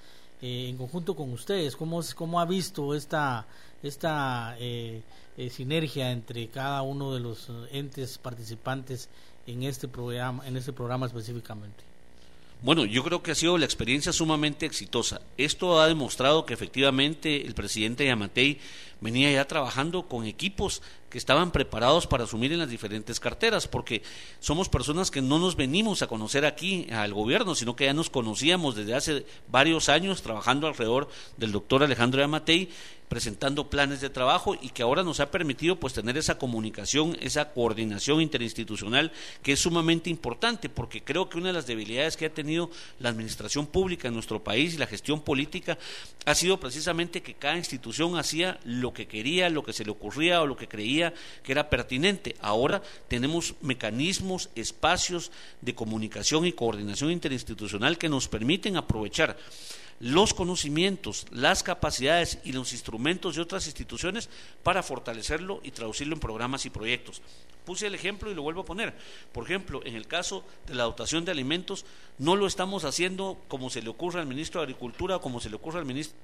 [0.40, 3.46] en conjunto con ustedes, cómo, cómo ha visto esta,
[3.82, 5.03] esta eh,
[5.51, 9.09] sinergia entre cada uno de los entes participantes
[9.47, 11.85] en este programa, en este programa específicamente.
[12.62, 15.20] Bueno, yo creo que ha sido la experiencia sumamente exitosa.
[15.37, 18.61] Esto ha demostrado que efectivamente el presidente Yamatei
[19.03, 20.80] venía ya trabajando con equipos
[21.11, 24.03] que estaban preparados para asumir en las diferentes carteras, porque
[24.40, 28.09] somos personas que no nos venimos a conocer aquí al gobierno, sino que ya nos
[28.09, 32.70] conocíamos desde hace varios años trabajando alrededor del doctor Alejandro Yamatei
[33.12, 37.53] presentando planes de trabajo y que ahora nos ha permitido pues tener esa comunicación, esa
[37.53, 42.32] coordinación interinstitucional que es sumamente importante porque creo que una de las debilidades que ha
[42.32, 45.76] tenido la administración pública en nuestro país y la gestión política
[46.24, 50.43] ha sido precisamente que cada institución hacía lo que quería, lo que se le ocurría
[50.43, 52.36] o lo que creía que era pertinente.
[52.40, 55.30] Ahora tenemos mecanismos, espacios
[55.61, 59.36] de comunicación y coordinación interinstitucional que nos permiten aprovechar
[60.03, 64.28] los conocimientos, las capacidades y los instrumentos de otras instituciones
[64.64, 67.22] para fortalecerlo y traducirlo en programas y proyectos.
[67.64, 68.95] Puse el ejemplo y lo vuelvo a poner.
[69.32, 71.84] Por ejemplo, en el caso de la dotación de alimentos,
[72.18, 75.57] no lo estamos haciendo como se le ocurre al ministro de Agricultura como se le
[75.57, 76.18] ocurre al ministro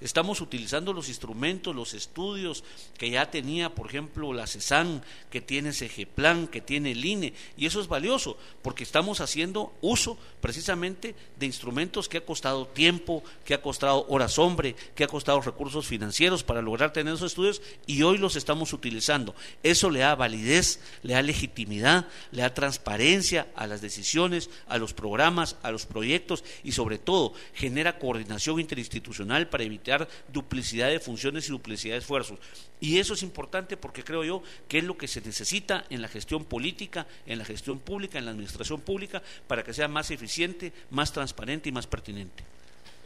[0.00, 2.62] Estamos utilizando los instrumentos, los estudios
[2.96, 5.72] que ya tenía, por ejemplo, la CESAN, que tiene
[6.14, 11.46] Plan, que tiene el INE, y eso es valioso, porque estamos haciendo uso precisamente de
[11.46, 16.44] instrumentos que ha costado tiempo, que ha costado horas hombre, que ha costado recursos financieros
[16.44, 19.34] para lograr tener esos estudios, y hoy los estamos utilizando.
[19.62, 24.94] Eso le da validez, le da legitimidad, le da transparencia a las decisiones, a los
[24.94, 31.48] programas, a los proyectos, y sobre todo genera coordinación interinstitucional para evitar duplicidad de funciones
[31.48, 32.38] y duplicidad de esfuerzos.
[32.80, 36.08] Y eso es importante porque creo yo que es lo que se necesita en la
[36.08, 40.72] gestión política, en la gestión pública, en la administración pública, para que sea más eficiente,
[40.90, 42.44] más transparente y más pertinente.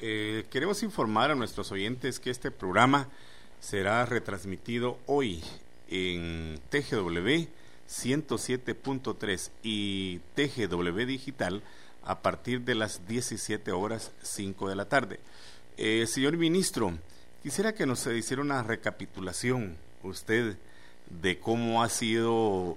[0.01, 3.09] Eh, queremos informar a nuestros oyentes que este programa
[3.61, 5.43] será retransmitido hoy
[5.89, 7.49] en TGW
[7.89, 11.63] 107.3 y TGW Digital
[12.05, 15.21] a partir de las 17 horas 5 de la tarde.
[15.81, 16.99] Eh, señor ministro,
[17.41, 20.57] quisiera que nos hiciera una recapitulación usted
[21.09, 22.77] de cómo ha sido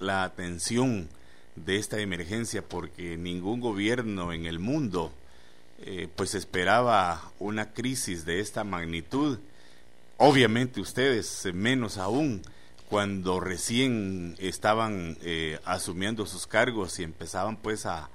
[0.00, 1.10] la atención
[1.56, 5.12] de esta emergencia, porque ningún gobierno en el mundo
[5.80, 9.38] eh, pues esperaba una crisis de esta magnitud.
[10.16, 12.40] Obviamente ustedes menos aún
[12.88, 18.08] cuando recién estaban eh, asumiendo sus cargos y empezaban pues a,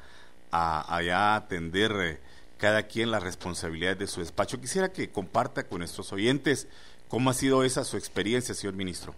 [0.49, 2.32] a, atender eh,
[2.63, 4.61] cada quien la responsabilidad de su despacho.
[4.61, 6.69] Quisiera que comparta con nuestros oyentes
[7.09, 9.13] cómo ha sido esa su experiencia, señor ministro.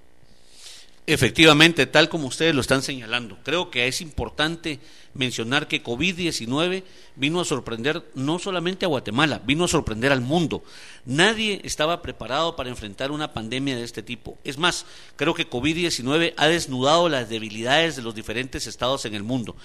[1.05, 4.79] Efectivamente, tal como ustedes lo están señalando, creo que es importante
[5.13, 6.81] mencionar que COVID-19
[7.17, 10.63] vino a sorprender no solamente a Guatemala, vino a sorprender al mundo.
[11.05, 14.39] Nadie estaba preparado para enfrentar una pandemia de este tipo.
[14.43, 14.87] Es más,
[15.17, 19.55] creo que COVID-19 ha desnudado las debilidades de los diferentes estados en el mundo.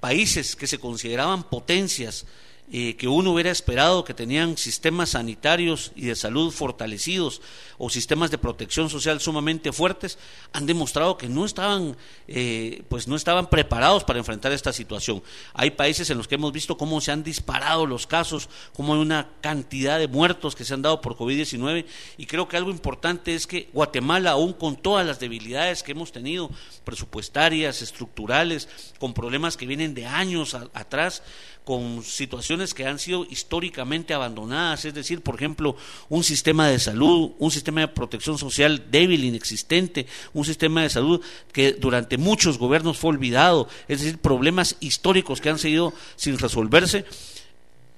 [0.00, 2.24] Países que se consideraban potencias,
[2.70, 7.42] que uno hubiera esperado que tenían sistemas sanitarios y de salud fortalecidos
[7.78, 10.18] o sistemas de protección social sumamente fuertes,
[10.52, 11.96] han demostrado que no estaban,
[12.28, 15.22] eh, pues no estaban preparados para enfrentar esta situación.
[15.54, 19.00] Hay países en los que hemos visto cómo se han disparado los casos, cómo hay
[19.00, 21.86] una cantidad de muertos que se han dado por COVID-19
[22.18, 26.12] y creo que algo importante es que Guatemala, aún con todas las debilidades que hemos
[26.12, 26.50] tenido,
[26.84, 28.68] presupuestarias, estructurales,
[28.98, 31.22] con problemas que vienen de años atrás,
[31.64, 35.76] con situaciones que han sido históricamente abandonadas, es decir, por ejemplo,
[36.08, 41.20] un sistema de salud, un sistema de protección social débil, inexistente, un sistema de salud
[41.52, 47.04] que durante muchos gobiernos fue olvidado, es decir, problemas históricos que han seguido sin resolverse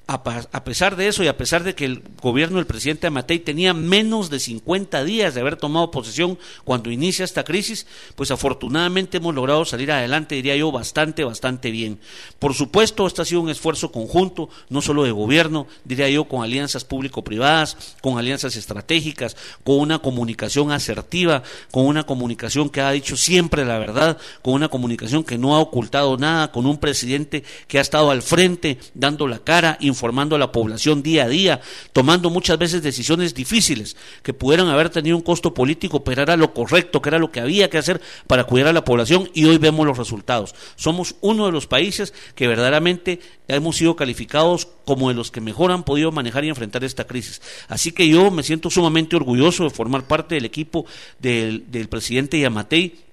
[0.06, 3.72] a, pesar de eso y a pesar de que el gobierno del presidente Amatei tenía
[3.72, 9.34] menos de 50 días de haber tomado posesión cuando inicia esta crisis, pues afortunadamente hemos
[9.34, 11.98] logrado salir adelante, diría yo, bastante, bastante bien.
[12.38, 16.42] Por supuesto, este ha sido un esfuerzo conjunto, no solo de gobierno, diría yo, con
[16.42, 23.16] alianzas público-privadas, con alianzas estratégicas, con una comunicación asertiva, con una comunicación que ha dicho
[23.16, 27.78] siempre la verdad, con una comunicación que no ha ocultado nada, con un presidente que
[27.78, 31.60] ha estado al frente, dando la cara, informando a la población día a día,
[31.92, 36.52] tomando muchas veces decisiones difíciles que pudieran haber tenido un costo político, pero era lo
[36.52, 39.58] correcto, que era lo que había que hacer para cuidar a la población y hoy
[39.58, 40.54] vemos los resultados.
[40.76, 45.70] Somos uno de los países que verdaderamente hemos sido calificados como de los que mejor
[45.70, 47.40] han podido manejar y enfrentar esta crisis.
[47.68, 50.84] Así que yo me siento sumamente orgulloso de formar parte del equipo
[51.20, 53.11] del presidente Yamatei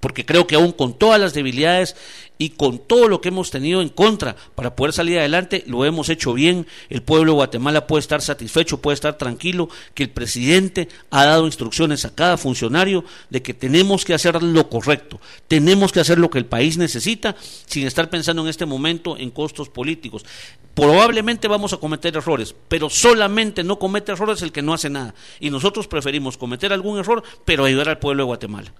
[0.00, 1.94] porque creo que aún con todas las debilidades
[2.38, 6.08] y con todo lo que hemos tenido en contra para poder salir adelante, lo hemos
[6.08, 10.88] hecho bien, el pueblo de Guatemala puede estar satisfecho, puede estar tranquilo, que el presidente
[11.10, 16.00] ha dado instrucciones a cada funcionario de que tenemos que hacer lo correcto, tenemos que
[16.00, 17.36] hacer lo que el país necesita
[17.66, 20.24] sin estar pensando en este momento en costos políticos.
[20.72, 25.14] Probablemente vamos a cometer errores, pero solamente no comete errores el que no hace nada.
[25.40, 28.72] Y nosotros preferimos cometer algún error, pero ayudar al pueblo de Guatemala.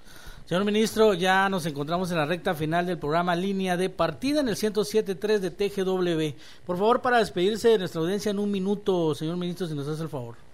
[0.50, 4.48] Señor ministro, ya nos encontramos en la recta final del programa Línea de Partida en
[4.48, 6.36] el 107.3 de TGW.
[6.66, 10.02] Por favor, para despedirse de nuestra audiencia en un minuto, señor ministro, si nos hace
[10.02, 10.49] el favor.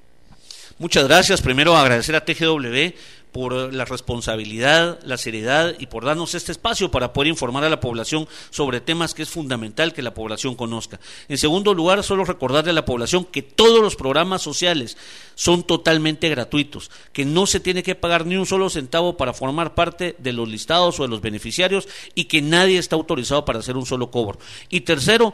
[0.78, 1.40] Muchas gracias.
[1.40, 2.92] Primero agradecer a TGW
[3.32, 7.80] por la responsabilidad, la seriedad y por darnos este espacio para poder informar a la
[7.80, 11.00] población sobre temas que es fundamental que la población conozca.
[11.28, 14.98] En segundo lugar, solo recordarle a la población que todos los programas sociales
[15.34, 19.74] son totalmente gratuitos, que no se tiene que pagar ni un solo centavo para formar
[19.74, 23.78] parte de los listados o de los beneficiarios y que nadie está autorizado para hacer
[23.78, 24.38] un solo cobro.
[24.68, 25.32] Y tercero,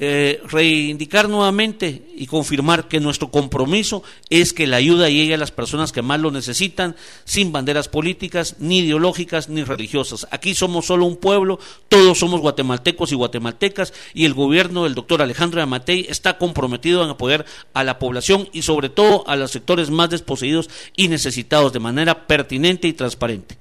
[0.00, 5.50] eh, reivindicar nuevamente y confirmar que nuestro compromiso es que la ayuda llegue a las
[5.50, 6.94] personas que más lo necesitan,
[7.24, 10.28] sin banderas políticas, ni ideológicas, ni religiosas.
[10.30, 15.20] Aquí somos solo un pueblo, todos somos guatemaltecos y guatemaltecas, y el gobierno del doctor
[15.20, 17.44] Alejandro Yamatei está comprometido en apoyar
[17.74, 22.26] a la población y sobre todo a los sectores más desposeídos y necesitados de manera
[22.28, 23.58] pertinente y transparente.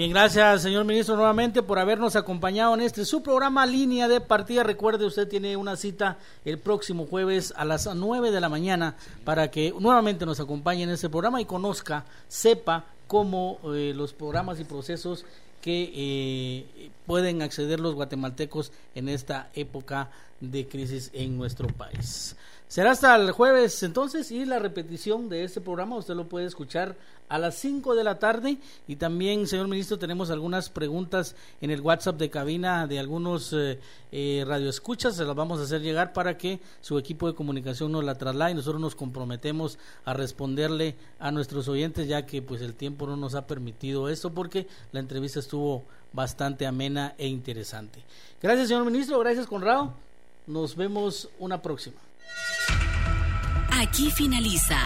[0.00, 4.62] Bien, gracias, señor ministro, nuevamente por habernos acompañado en este su programa Línea de Partida.
[4.62, 8.96] Recuerde, usted tiene una cita el próximo jueves a las 9 de la mañana
[9.26, 14.58] para que nuevamente nos acompañe en este programa y conozca, sepa cómo eh, los programas
[14.58, 15.26] y procesos
[15.60, 20.08] que eh, pueden acceder los guatemaltecos en esta época
[20.40, 22.36] de crisis en nuestro país.
[22.70, 26.94] Será hasta el jueves entonces y la repetición de este programa usted lo puede escuchar
[27.28, 31.80] a las 5 de la tarde y también, señor ministro, tenemos algunas preguntas en el
[31.80, 33.80] WhatsApp de cabina de algunos eh,
[34.12, 38.04] eh, radioescuchas, se las vamos a hacer llegar para que su equipo de comunicación nos
[38.04, 42.76] la traslade y nosotros nos comprometemos a responderle a nuestros oyentes ya que pues el
[42.76, 48.04] tiempo no nos ha permitido esto porque la entrevista estuvo bastante amena e interesante.
[48.40, 49.92] Gracias, señor ministro, gracias, Conrado.
[50.46, 52.09] Nos vemos una próxima.
[53.72, 54.78] Aquí finaliza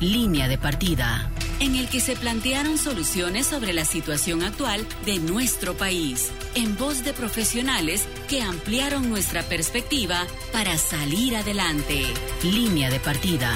[0.00, 5.74] Línea de Partida, en el que se plantearon soluciones sobre la situación actual de nuestro
[5.74, 12.04] país, en voz de profesionales que ampliaron nuestra perspectiva para salir adelante.
[12.42, 13.50] Línea de Partida.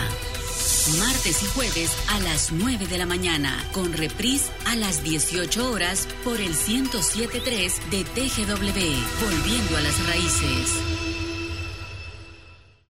[0.99, 6.09] Martes y jueves a las 9 de la mañana, con reprise a las 18 horas
[6.25, 11.10] por el 1073 de TGW, volviendo a las raíces.